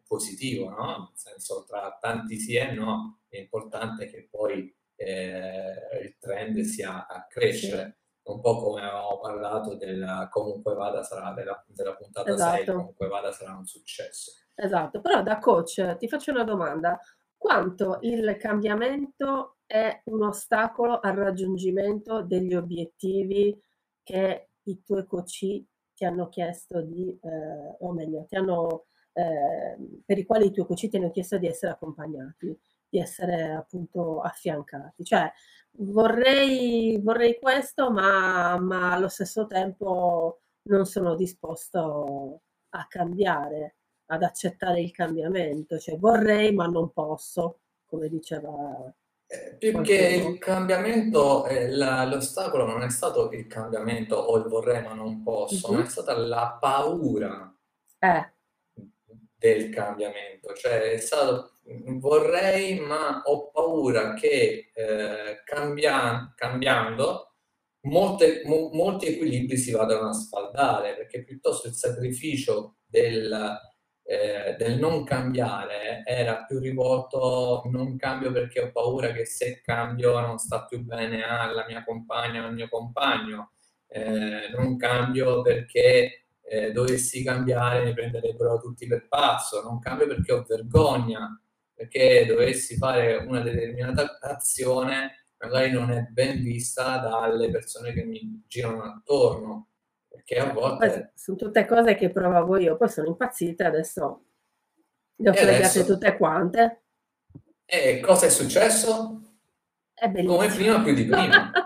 positivo, 0.07 0.71
no? 0.71 1.09
Nel 1.09 1.11
senso, 1.15 1.65
tra 1.67 1.97
tanti 2.01 2.39
sì 2.39 2.55
e 2.55 2.73
no, 2.73 3.21
è 3.29 3.39
importante 3.39 4.07
che 4.07 4.29
poi 4.31 4.75
eh, 4.97 6.01
il 6.03 6.17
trend 6.19 6.61
sia 6.63 7.07
a 7.07 7.27
crescere. 7.27 7.99
Un 8.27 8.41
po' 8.41 8.57
come 8.61 8.81
avevamo 8.81 9.21
parlato 9.21 9.77
del 9.77 10.27
comunque 10.31 10.75
vada 10.75 11.05
sarà 11.05 11.33
della, 11.33 11.65
della 11.69 11.95
puntata 11.95 12.33
esatto. 12.33 12.57
6, 12.57 12.67
comunque 12.67 13.07
vada 13.07 13.31
sarà 13.31 13.55
un 13.57 13.67
successo. 13.67 14.33
Esatto, 14.53 15.01
però 15.01 15.23
da 15.23 15.39
coach 15.39 15.97
ti 15.97 16.09
faccio 16.09 16.33
una 16.33 16.43
domanda. 16.43 16.99
Quanto 17.37 17.99
il 18.01 18.37
cambiamento 18.37 19.59
è 19.67 20.01
un 20.07 20.25
ostacolo 20.25 20.99
al 20.99 21.15
raggiungimento 21.15 22.23
degli 22.23 22.55
obiettivi 22.55 23.57
che 24.03 24.49
i 24.63 24.83
tuoi 24.83 25.07
coach 25.07 25.65
ti 25.95 26.05
hanno 26.05 26.29
chiesto 26.29 26.81
di, 26.83 27.09
eh, 27.23 27.77
o 27.79 27.93
meglio, 27.93 28.25
ti 28.27 28.37
hanno 28.37 28.87
Ehm, 29.19 30.03
per 30.05 30.19
i 30.19 30.27
quali 30.27 30.47
i 30.47 30.51
tuoi 30.53 30.67
ti 30.77 30.97
hanno 30.97 31.11
chiesto 31.11 31.39
di 31.39 31.47
essere 31.47 31.73
accompagnati, 31.73 32.59
di 32.89 32.99
essere 32.99 33.53
appunto 33.53 34.21
affiancati. 34.21 35.05
Cioè, 35.05 35.33
vorrei, 35.79 37.01
vorrei 37.03 37.39
questo, 37.41 37.91
ma, 37.91 38.59
ma 38.59 38.93
allo 38.93 39.09
stesso 39.09 39.47
tempo 39.47 40.41
non 40.69 40.85
sono 40.85 41.15
disposto 41.15 42.43
a 42.71 42.87
cambiare, 42.89 43.77
ad 44.07 44.23
accettare 44.23 44.81
il 44.83 44.91
cambiamento. 44.93 45.79
Cioè, 45.79 45.97
vorrei, 45.99 46.53
ma 46.53 46.67
non 46.67 46.91
posso. 46.93 47.61
come 47.89 48.09
diceva 48.09 48.93
eh, 49.29 49.57
più 49.59 49.81
che 49.83 50.23
il 50.29 50.39
cambiamento, 50.39 51.47
eh, 51.47 51.71
la, 51.71 52.05
l'ostacolo 52.05 52.67
non 52.67 52.83
è 52.83 52.91
stato 52.91 53.31
il 53.31 53.47
cambiamento 53.47 54.17
o 54.17 54.37
il 54.39 54.45
vorrei 54.49 54.83
ma 54.83 54.93
non 54.95 55.23
posso, 55.23 55.69
Mhm. 55.71 55.79
ma 55.79 55.85
è 55.85 55.89
stata 55.89 56.17
la 56.17 56.59
paura 56.61 57.55
Eh, 58.01 58.33
del 59.37 59.71
cambiamento, 59.71 60.53
cioè 60.55 60.93
è 60.93 60.99
stato 60.99 61.53
vorrei 61.99 62.79
ma 62.79 63.23
ho 63.25 63.51
paura 63.51 64.15
che 64.15 64.71
eh, 64.73 65.43
cambia- 65.45 66.33
cambiando 66.37 67.35
molte- 67.83 68.43
mo- 68.45 68.71
molti 68.73 69.07
equilibri 69.07 69.57
si 69.57 69.73
vadano 69.73 70.09
a 70.09 70.13
sfaldare, 70.13 70.95
perché 70.97 71.25
piuttosto 71.25 71.69
il 71.69 71.75
sacrificio 71.75 72.77
del, 72.87 73.59
eh, 74.05 74.55
del 74.59 74.79
non 74.79 75.05
cambiare 75.05 76.03
era 76.05 76.45
più 76.45 76.59
rivolto 76.61 77.63
non 77.67 77.97
cambio 77.97 78.31
perché 78.33 78.61
ho 78.61 78.71
paura 78.73 79.11
che 79.13 79.25
se 79.27 79.61
cambio 79.63 80.19
non 80.21 80.39
sta 80.39 80.65
più 80.65 80.83
bene 80.85 81.25
alla 81.25 81.65
mia 81.67 81.83
compagna 81.85 82.43
o 82.45 82.47
al 82.47 82.55
mio 82.55 82.69
compagno, 82.69 83.53
eh, 83.89 84.49
non 84.57 84.77
cambio 84.77 85.43
perché 85.43 86.26
eh, 86.49 86.71
dovessi 86.73 87.25
cambiare 87.25 87.85
mi 87.85 87.93
prenderebbero 87.93 88.59
tutti 88.59 88.87
per 88.87 89.09
pazzo, 89.09 89.63
non 89.63 89.81
cambio 89.81 90.07
perché 90.07 90.33
ho 90.33 90.45
vergogna, 90.47 91.41
perché 91.75 92.25
dovessi 92.27 92.77
fare 92.77 93.17
una 93.17 93.41
determinata 93.41 94.19
azione 94.21 95.27
magari 95.39 95.71
non 95.71 95.91
è 95.91 96.03
ben 96.11 96.43
vista 96.43 96.99
dalle 96.99 97.51
persone 97.51 97.93
che 97.93 98.05
mi 98.05 98.43
girano 98.47 98.83
attorno, 98.85 99.69
perché 100.09 100.39
a 100.39 100.53
volte... 100.53 101.13
sono 101.15 101.37
tutte 101.37 101.67
cose 101.67 101.95
che 101.95 102.11
provavo 102.11 102.57
io, 102.59 102.77
poi 102.77 102.89
sono 102.89 103.09
impazzita 103.09 103.67
adesso 103.67 104.23
le 105.17 105.31
ho 105.31 105.33
fregate 105.33 105.85
tutte 105.85 106.17
quante. 106.17 106.83
E 107.65 108.01
cosa 108.01 108.27
è 108.27 108.31
successo? 108.31 109.21
È. 109.93 110.11
Come 110.25 110.49
prima 110.49 110.81
più 110.83 110.95
di 110.95 111.05
prima. 111.05 111.51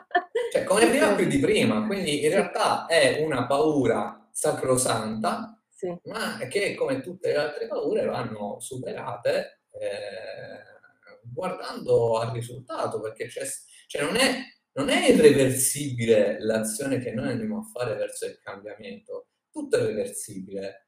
Cioè, 0.51 0.65
come 0.65 0.89
prima 0.89 1.15
più 1.15 1.29
di 1.29 1.39
prima, 1.39 1.87
quindi 1.87 2.25
in 2.25 2.31
realtà 2.31 2.87
è 2.87 3.23
una 3.23 3.47
paura 3.47 4.20
sacrosanta, 4.41 5.63
Sì, 5.69 5.95
ma 6.05 6.39
che 6.49 6.75
come 6.75 7.01
tutte 7.01 7.29
le 7.29 7.37
altre 7.37 7.67
paure 7.67 8.07
vanno 8.07 8.59
superate 8.59 9.65
eh, 9.73 11.29
guardando 11.31 12.19
al 12.19 12.33
risultato, 12.33 13.01
perché 13.01 13.27
c'è, 13.27 13.45
cioè 13.87 14.03
non, 14.03 14.17
è, 14.17 14.41
non 14.73 14.89
è 14.89 15.11
irreversibile 15.11 16.39
l'azione 16.41 17.01
che 17.01 17.13
noi 17.13 17.29
andiamo 17.33 17.59
a 17.59 17.65
fare 17.71 17.95
verso 17.97 18.25
il 18.25 18.41
cambiamento, 18.43 19.29
tutto 19.51 19.77
è 19.77 19.83
reversibile. 19.85 20.87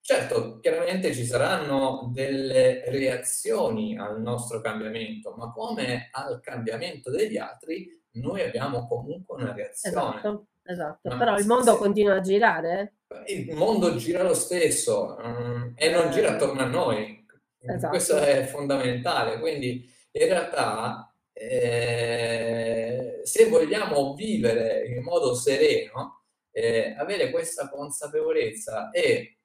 Certo, 0.00 0.58
chiaramente 0.60 1.12
ci 1.12 1.26
saranno 1.26 2.10
delle 2.12 2.90
reazioni 2.90 3.98
al 3.98 4.20
nostro 4.20 4.62
cambiamento, 4.62 5.34
ma 5.36 5.52
come 5.52 6.08
al 6.10 6.40
cambiamento 6.40 7.10
degli 7.10 7.36
altri, 7.36 7.86
noi 8.12 8.40
abbiamo 8.40 8.88
comunque 8.88 9.42
una 9.42 9.52
reazione. 9.52 10.16
esatto, 10.16 10.46
esatto. 10.64 11.08
Ma 11.08 11.16
Però 11.18 11.36
il 11.38 11.46
mondo 11.46 11.72
se- 11.72 11.78
continua 11.78 12.14
a 12.16 12.20
girare. 12.20 12.94
eh? 13.26 13.32
Il 13.34 13.54
mondo 13.54 13.94
gira 13.96 14.22
lo 14.22 14.34
stesso 14.34 15.16
mm, 15.20 15.72
e 15.76 15.90
non 15.90 16.10
gira 16.10 16.30
attorno 16.32 16.60
a 16.60 16.66
noi. 16.66 17.24
Esatto. 17.58 17.88
Questo 17.88 18.16
è 18.18 18.44
fondamentale. 18.44 19.38
Quindi 19.38 19.88
in 20.12 20.26
realtà 20.26 21.12
eh, 21.32 23.20
se 23.22 23.48
vogliamo 23.48 24.14
vivere 24.14 24.86
in 24.86 25.02
modo 25.02 25.34
sereno, 25.34 26.24
eh, 26.50 26.94
avere 26.98 27.30
questa 27.30 27.68
consapevolezza 27.70 28.90
e, 28.90 29.38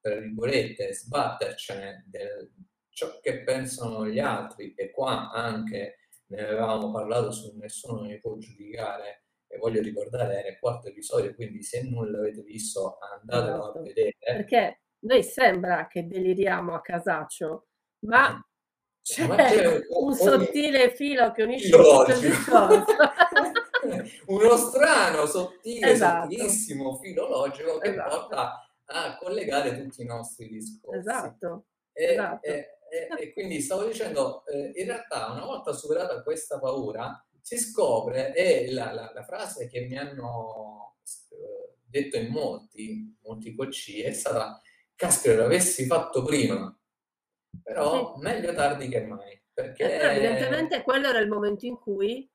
tra 0.00 0.14
virgolette, 0.16 0.92
sbattercene 0.92 2.04
del 2.08 2.52
ciò 2.92 3.18
che 3.20 3.42
pensano 3.44 4.06
gli 4.06 4.18
altri, 4.18 4.74
e 4.74 4.90
qua 4.90 5.30
anche 5.30 6.00
ne 6.26 6.42
avevamo 6.44 6.90
parlato 6.90 7.30
su 7.32 7.56
Nessuno 7.56 8.02
mi 8.02 8.18
può 8.18 8.36
giudicare, 8.36 9.24
e 9.52 9.58
voglio 9.58 9.80
ricordare 9.82 10.38
era 10.38 10.48
il 10.48 10.58
quarto 10.60 10.86
episodio, 10.88 11.34
quindi 11.34 11.62
se 11.62 11.82
non 11.82 12.08
l'avete 12.10 12.42
visto 12.42 12.98
andatelo 13.00 13.56
Esatto. 13.62 13.78
a 13.78 13.82
vedere. 13.82 14.16
Perché 14.18 14.80
noi 15.00 15.22
sembra 15.24 15.86
che 15.88 16.06
deliriamo 16.06 16.72
a 16.72 16.80
casaccio, 16.80 17.66
ma 18.06 18.40
c'è, 19.02 19.26
Ma 19.26 19.34
c'è 19.36 19.66
un- 19.66 19.86
un 19.88 20.14
sottile 20.14 20.94
filo 20.94 21.32
che 21.32 21.42
unisce 21.42 21.70
tutto 21.70 22.12
il 22.12 22.20
discorso. 22.20 22.84
Uno 24.26 24.56
strano, 24.56 25.26
sottile, 25.26 25.90
Esatto. 25.92 26.30
sottilissimo 26.30 26.96
filo 26.98 27.28
logico 27.28 27.78
che 27.78 27.88
Esatto. 27.90 28.08
porta 28.18 28.70
a 28.84 29.16
collegare 29.18 29.80
tutti 29.82 30.02
i 30.02 30.04
nostri 30.04 30.48
discorsi. 30.48 30.98
Esatto. 30.98 31.64
E, 31.92 32.04
esatto. 32.12 32.46
e- 32.46 32.78
e- 32.90 33.08
e 33.22 33.32
quindi 33.32 33.60
stavo 33.60 33.84
dicendo, 33.84 34.44
eh, 34.46 34.72
in 34.74 34.86
realtà 34.86 35.30
una 35.32 35.44
volta 35.44 35.72
superata 35.72 36.22
questa 36.22 36.58
paura, 36.58 37.24
si 37.42 37.58
scopre, 37.58 38.34
e 38.34 38.72
la, 38.72 38.92
la- 38.92 39.10
la 39.14 39.22
frase 39.24 39.68
che 39.68 39.80
mi 39.86 39.96
hanno 39.98 40.96
eh, 41.30 41.74
detto 41.84 42.16
in 42.16 42.28
molti, 42.30 43.16
molti 43.22 43.54
coach 43.54 44.02
è 44.02 44.12
stata, 44.12 44.60
caspita, 44.94 45.34
l'avessi 45.36 45.86
fatto 45.86 46.22
prima, 46.22 46.76
però 47.62 48.16
meglio 48.16 48.52
tardi 48.54 48.88
che 48.88 49.00
mai, 49.02 49.40
perché... 49.52 50.00
Eh, 50.00 50.16
evidentemente 50.16 50.82
quello 50.82 51.08
era 51.08 51.18
il 51.18 51.28
momento 51.28 51.66
in 51.66 51.76
cui 51.78 52.30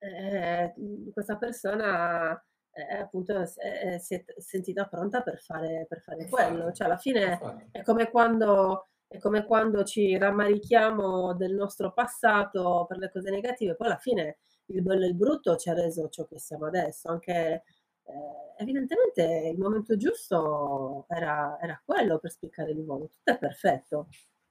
eh, 0.00 0.74
questa 1.12 1.36
persona 1.36 2.32
eh, 2.70 2.94
appunto 2.96 3.44
s- 3.44 3.56
eh, 3.58 3.98
si 3.98 4.14
è 4.14 4.24
sentita 4.38 4.86
pronta 4.86 5.22
per 5.22 5.40
fare, 5.40 5.86
per 5.88 6.00
fare 6.00 6.28
quello. 6.28 6.72
Cioè, 6.72 6.86
alla 6.86 6.96
fine 6.98 7.38
è 7.72 7.82
come 7.82 8.08
quando, 8.10 8.88
è 9.08 9.18
come 9.18 9.46
quando 9.46 9.84
ci 9.84 10.16
rammarichiamo 10.18 11.34
del 11.34 11.54
nostro 11.54 11.92
passato 11.92 12.84
per 12.86 12.98
le 12.98 13.10
cose 13.10 13.30
negative, 13.30 13.74
poi 13.74 13.86
alla 13.86 13.96
fine 13.96 14.36
il 14.66 14.82
bello 14.82 15.04
e 15.04 15.08
il 15.08 15.14
brutto 15.14 15.56
ci 15.56 15.70
ha 15.70 15.74
reso 15.74 16.10
ciò 16.10 16.26
che 16.26 16.38
siamo 16.38 16.66
adesso. 16.66 17.08
Anche 17.08 17.64
eh, 18.02 18.12
evidentemente 18.58 19.50
il 19.52 19.58
momento 19.58 19.96
giusto 19.96 21.06
era, 21.08 21.58
era 21.60 21.80
quello 21.82 22.18
per 22.18 22.30
spiccare 22.30 22.70
il 22.72 22.84
volo. 22.84 23.08
Tutto 23.08 23.30
è 23.30 23.38
perfetto. 23.38 24.08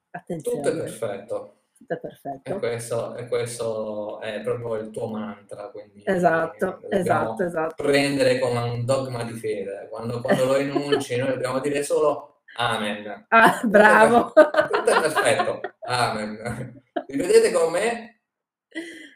Attenzione. 0.10 0.58
Tutto 0.58 0.70
è 0.70 0.80
perfetto. 0.80 1.54
Tutto 1.78 1.94
è 1.94 2.00
perfetto. 2.00 2.56
E 2.56 2.58
questo, 2.58 3.16
e 3.16 3.28
questo 3.28 4.20
è 4.22 4.42
proprio 4.42 4.76
il 4.78 4.90
tuo 4.90 5.06
mantra, 5.06 5.70
quindi 5.70 6.02
Esatto, 6.04 6.82
esatto, 6.90 7.44
esatto. 7.44 7.84
prendere 7.84 8.40
come 8.40 8.60
un 8.62 8.86
dogma 8.86 9.24
di 9.24 9.34
fede. 9.34 9.88
Quando, 9.88 10.20
quando 10.22 10.46
lo 10.46 10.56
enunci 10.58 11.16
noi 11.18 11.30
dobbiamo 11.30 11.60
dire 11.60 11.84
solo 11.84 12.37
Amen. 12.60 13.26
Ah, 13.30 13.62
bravo. 13.64 14.32
Tutto 14.34 14.92
è 14.92 15.02
perfetto. 15.02 15.62
Amen. 15.82 16.82
Rivedete 17.08 17.52
con 17.52 17.72
me? 17.72 18.22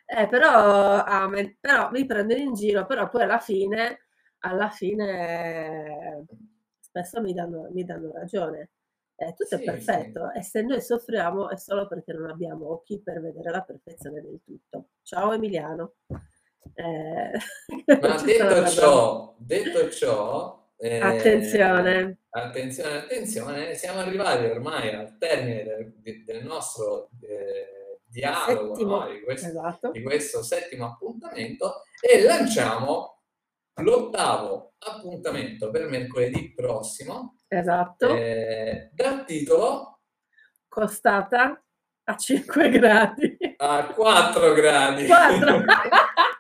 Eh, 0.06 0.28
però, 0.28 1.04
amen, 1.04 1.58
però 1.60 1.90
mi 1.92 2.06
prendono 2.06 2.40
in 2.40 2.54
giro, 2.54 2.86
però 2.86 3.10
poi 3.10 3.24
alla 3.24 3.40
fine, 3.40 4.08
alla 4.40 4.70
fine 4.70 6.26
spesso 6.80 7.22
mi 7.22 7.34
danno, 7.34 7.70
mi 7.72 7.84
danno 7.84 8.12
ragione. 8.12 8.72
Eh, 9.16 9.34
tutto 9.34 9.58
Sì, 9.58 9.64
è 9.64 9.66
perfetto 9.66 10.32
e 10.32 10.42
se 10.42 10.62
noi 10.64 10.82
soffriamo 10.82 11.50
è 11.50 11.56
solo 11.56 11.88
perché 11.88 12.12
non 12.12 12.30
abbiamo 12.30 12.72
occhi 12.72 13.02
per 13.04 13.22
vedere 13.22 13.52
la 13.52 13.62
perfezione 13.62 14.22
del 14.22 14.42
tutto. 14.44 14.90
Ciao 15.04 15.32
Emiliano. 15.32 15.94
Eh, 16.74 17.32
Ma 18.02 18.22
detto 18.22 18.68
ciò, 18.68 19.36
detto 19.38 19.90
ciò, 19.92 20.61
eh, 20.82 21.00
Attenzione. 21.00 22.18
attenzione, 22.30 22.98
attenzione, 22.98 23.76
siamo 23.76 24.00
arrivati 24.00 24.46
ormai 24.46 24.90
al 24.94 25.16
termine 25.20 25.64
del, 25.64 26.24
del 26.26 26.44
nostro 26.44 27.10
eh, 27.22 28.00
dialogo, 28.06 28.74
Settimo. 28.76 29.00
no? 29.00 29.10
di, 29.12 29.22
questo, 29.22 29.48
Esatto. 29.48 29.92
di 29.92 30.02
questo 30.02 30.42
settimo 30.44 30.86
appuntamento 30.86 31.84
e 32.02 32.24
lanciamo 32.24 33.22
l'ottavo 33.82 34.74
appuntamento 34.80 35.70
per 35.70 35.88
mercoledì 35.88 36.54
prossimo 36.54 37.38
Esatto. 37.48 38.14
eh, 38.16 38.90
dal 38.94 39.24
titolo 39.26 40.00
Costata 40.68 41.64
a 42.04 42.16
5 42.18 42.70
gradi. 42.70 43.38
a 43.58 43.86
4 43.94 44.54
gradi. 44.54 45.06
Quattro. 45.06 45.64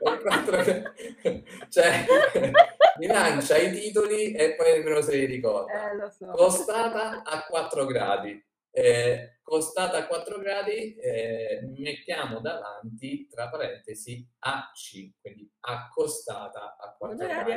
A 0.04 0.18
quattro 0.18 0.58
gradi. 0.64 1.44
cioè, 1.70 2.06
mi 2.98 3.08
lancia 3.08 3.58
i 3.58 3.72
titoli 3.72 4.34
e 4.34 4.56
poi 4.56 4.74
nemmeno 4.74 5.02
se 5.02 5.16
li 5.16 5.26
ricorda. 5.26 5.92
Eh, 5.92 5.96
lo 5.96 6.10
so. 6.10 6.28
Costata 6.28 7.24
a 7.24 7.46
4 7.46 7.86
gradi. 7.86 8.44
Eh, 8.74 9.40
costata 9.42 9.98
a 9.98 10.08
4 10.08 10.40
gradi, 10.40 10.96
eh, 10.96 11.60
mettiamo 11.78 12.40
davanti, 12.40 13.28
tra 13.28 13.50
parentesi, 13.50 14.26
AC, 14.40 15.12
quindi 15.20 15.52
accostata 15.60 16.78
a 16.80 16.96
4 16.98 17.18
Non 17.18 17.28
gradi. 17.28 17.52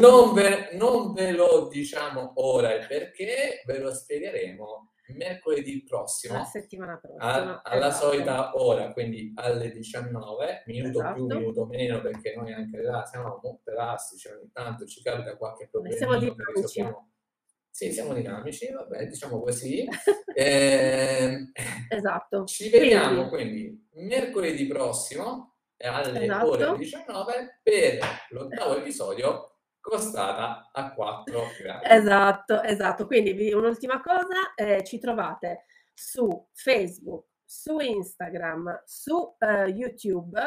Non 0.00 0.32
ve, 0.32 0.70
non 0.72 1.12
ve 1.12 1.32
lo 1.32 1.68
diciamo 1.68 2.32
ora 2.36 2.72
il 2.72 2.86
perché, 2.86 3.62
ve 3.66 3.78
lo 3.78 3.92
spiegheremo 3.92 4.93
mercoledì 5.08 5.84
prossimo 5.84 6.34
La 6.38 6.44
settimana 6.44 6.98
prossima. 6.98 7.22
a- 7.22 7.60
alla 7.62 7.88
esatto. 7.88 8.06
solita 8.10 8.56
ora, 8.56 8.92
quindi 8.92 9.32
alle 9.34 9.70
19, 9.70 10.62
minuto 10.66 10.98
più, 11.12 11.24
Esatto. 11.24 11.38
minuto 11.38 11.66
meno, 11.66 12.00
perché 12.00 12.34
noi 12.34 12.52
anche 12.52 12.80
là 12.80 13.04
siamo 13.04 13.38
molto 13.42 13.70
elastici, 13.70 14.28
ogni 14.28 14.50
tanto 14.52 14.86
ci 14.86 15.02
capita 15.02 15.36
qualche 15.36 15.68
problema. 15.70 15.96
siamo 15.96 16.18
dinamici. 16.18 16.84
Sì, 17.70 17.92
siamo 17.92 18.14
dinamici, 18.14 18.70
vabbè, 18.72 19.06
diciamo 19.06 19.40
così. 19.40 19.86
Eh, 20.36 21.52
Esatto. 21.88 22.42
Ci 22.46 22.68
vediamo 22.68 23.28
quindi, 23.28 23.86
quindi 23.88 24.14
mercoledì 24.16 24.66
prossimo 24.66 25.54
alle 25.76 26.24
esatto. 26.24 26.48
ore 26.50 26.76
19 26.78 27.60
per 27.62 27.98
l'ottavo 28.30 28.76
episodio 28.78 29.53
costata 29.84 30.70
a 30.72 30.94
4 30.94 31.40
gradi. 31.60 31.86
Esatto, 31.86 32.62
esatto. 32.62 33.06
Quindi 33.06 33.52
un'ultima 33.52 34.00
cosa, 34.00 34.54
eh, 34.54 34.82
ci 34.82 34.98
trovate 34.98 35.66
su 35.92 36.48
Facebook, 36.52 37.26
su 37.44 37.78
Instagram, 37.78 38.82
su 38.86 39.36
eh, 39.38 39.66
YouTube, 39.66 40.40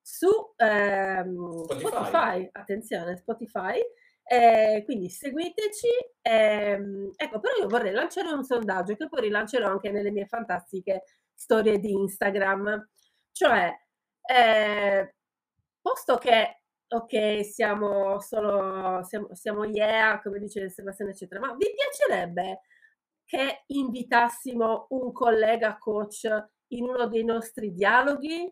su 0.00 0.28
ehm, 0.56 1.64
Spotify. 1.64 1.86
Spotify. 1.86 2.48
attenzione, 2.52 3.16
Spotify. 3.18 3.78
Eh, 4.24 4.82
quindi 4.86 5.10
seguiteci. 5.10 5.88
Ehm, 6.22 7.12
ecco, 7.14 7.40
però 7.40 7.54
io 7.60 7.68
vorrei 7.68 7.92
lanciare 7.92 8.32
un 8.32 8.42
sondaggio 8.42 8.96
che 8.96 9.06
poi 9.06 9.20
rilancerò 9.20 9.68
anche 9.68 9.90
nelle 9.90 10.10
mie 10.10 10.26
fantastiche 10.26 11.04
storie 11.34 11.78
di 11.78 11.92
Instagram. 11.92 12.88
Cioè, 13.32 13.70
eh, 14.22 15.14
posto 15.80 16.16
che 16.16 16.62
ok, 16.88 17.44
siamo 17.44 18.18
solo, 18.20 19.02
siamo, 19.04 19.34
siamo 19.34 19.64
yeah, 19.64 20.20
come 20.22 20.38
dice 20.38 20.68
Sebastiano, 20.70 21.10
eccetera, 21.10 21.40
ma 21.40 21.54
vi 21.54 21.66
piacerebbe 21.74 22.60
che 23.24 23.64
invitassimo 23.66 24.86
un 24.90 25.12
collega 25.12 25.76
coach 25.78 26.26
in 26.68 26.84
uno 26.84 27.06
dei 27.08 27.24
nostri 27.24 27.72
dialoghi? 27.74 28.50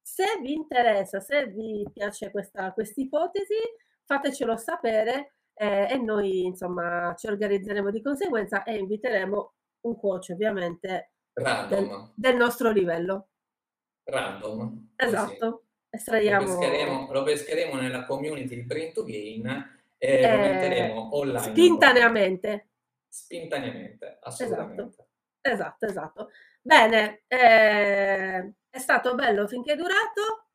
Se 0.00 0.24
vi 0.40 0.52
interessa, 0.52 1.20
se 1.20 1.46
vi 1.46 1.84
piace 1.92 2.30
questa 2.30 2.72
ipotesi, 2.96 3.56
fatecelo 4.04 4.56
sapere 4.56 5.34
eh, 5.54 5.88
e 5.90 5.96
noi 5.96 6.44
insomma 6.44 7.14
ci 7.16 7.26
organizzeremo 7.26 7.90
di 7.90 8.02
conseguenza 8.02 8.62
e 8.62 8.76
inviteremo 8.76 9.54
un 9.82 9.98
coach 9.98 10.30
ovviamente 10.30 11.12
del, 11.32 12.10
del, 12.14 12.36
nostro 12.36 12.70
livello. 12.70 13.28
Random. 14.04 14.92
Esatto. 14.96 15.61
Estraiamo... 15.94 16.46
Lo, 16.46 16.58
pescheremo, 16.58 17.12
lo 17.12 17.22
pescheremo 17.22 17.74
nella 17.78 18.06
community 18.06 18.54
di 18.54 18.62
Brain 18.62 18.94
to 18.94 19.04
Gain 19.04 19.46
e 19.98 20.20
eh, 20.20 20.30
lo 20.30 20.36
metteremo 20.38 21.16
online. 21.16 21.50
Spintaneamente. 21.50 22.68
Spintaneamente, 23.06 24.18
assolutamente. 24.22 24.82
Esatto, 24.82 25.84
esatto. 25.84 25.86
esatto. 25.86 26.30
Bene, 26.62 27.24
eh, 27.28 28.52
è 28.70 28.78
stato 28.78 29.14
bello 29.14 29.46
finché 29.46 29.74
è 29.74 29.76
durato. 29.76 30.46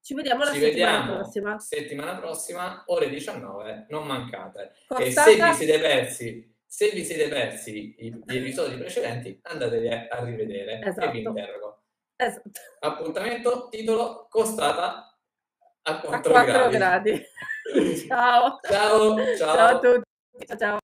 Ci 0.00 0.14
vediamo 0.14 0.44
la 0.44 0.52
Ci 0.52 0.60
settimana 0.60 0.98
vediamo 0.98 1.14
prossima. 1.16 1.58
Settimana 1.58 2.16
prossima, 2.16 2.82
ore 2.86 3.08
19, 3.08 3.86
non 3.88 4.06
mancate. 4.06 4.72
Costata... 4.86 5.30
E 5.30 5.34
se 5.34 5.42
vi 5.42 5.52
siete 5.54 5.80
persi, 5.80 6.56
se 6.64 6.90
vi 6.90 7.04
siete 7.04 7.28
persi 7.28 7.96
gli 7.98 8.36
episodi 8.36 8.76
precedenti, 8.76 9.36
andateli 9.42 9.88
a 9.88 10.22
rivedere 10.22 10.80
esatto. 10.80 11.08
e 11.08 11.10
vi 11.10 11.18
esatto. 11.18 11.38
interrogo. 11.38 11.75
Esatto. 12.16 12.50
Appuntamento, 12.80 13.68
titolo, 13.70 14.26
costata 14.30 15.16
a 15.82 16.00
4, 16.00 16.16
a 16.16 16.20
4 16.20 16.44
gradi. 16.44 16.76
gradi. 16.76 17.26
ciao. 18.08 18.58
Ciao, 18.62 19.16
ciao. 19.36 19.54
Ciao 19.54 19.66
a 19.66 19.78
tutti. 19.78 20.46
Ciao, 20.46 20.56
ciao. 20.56 20.78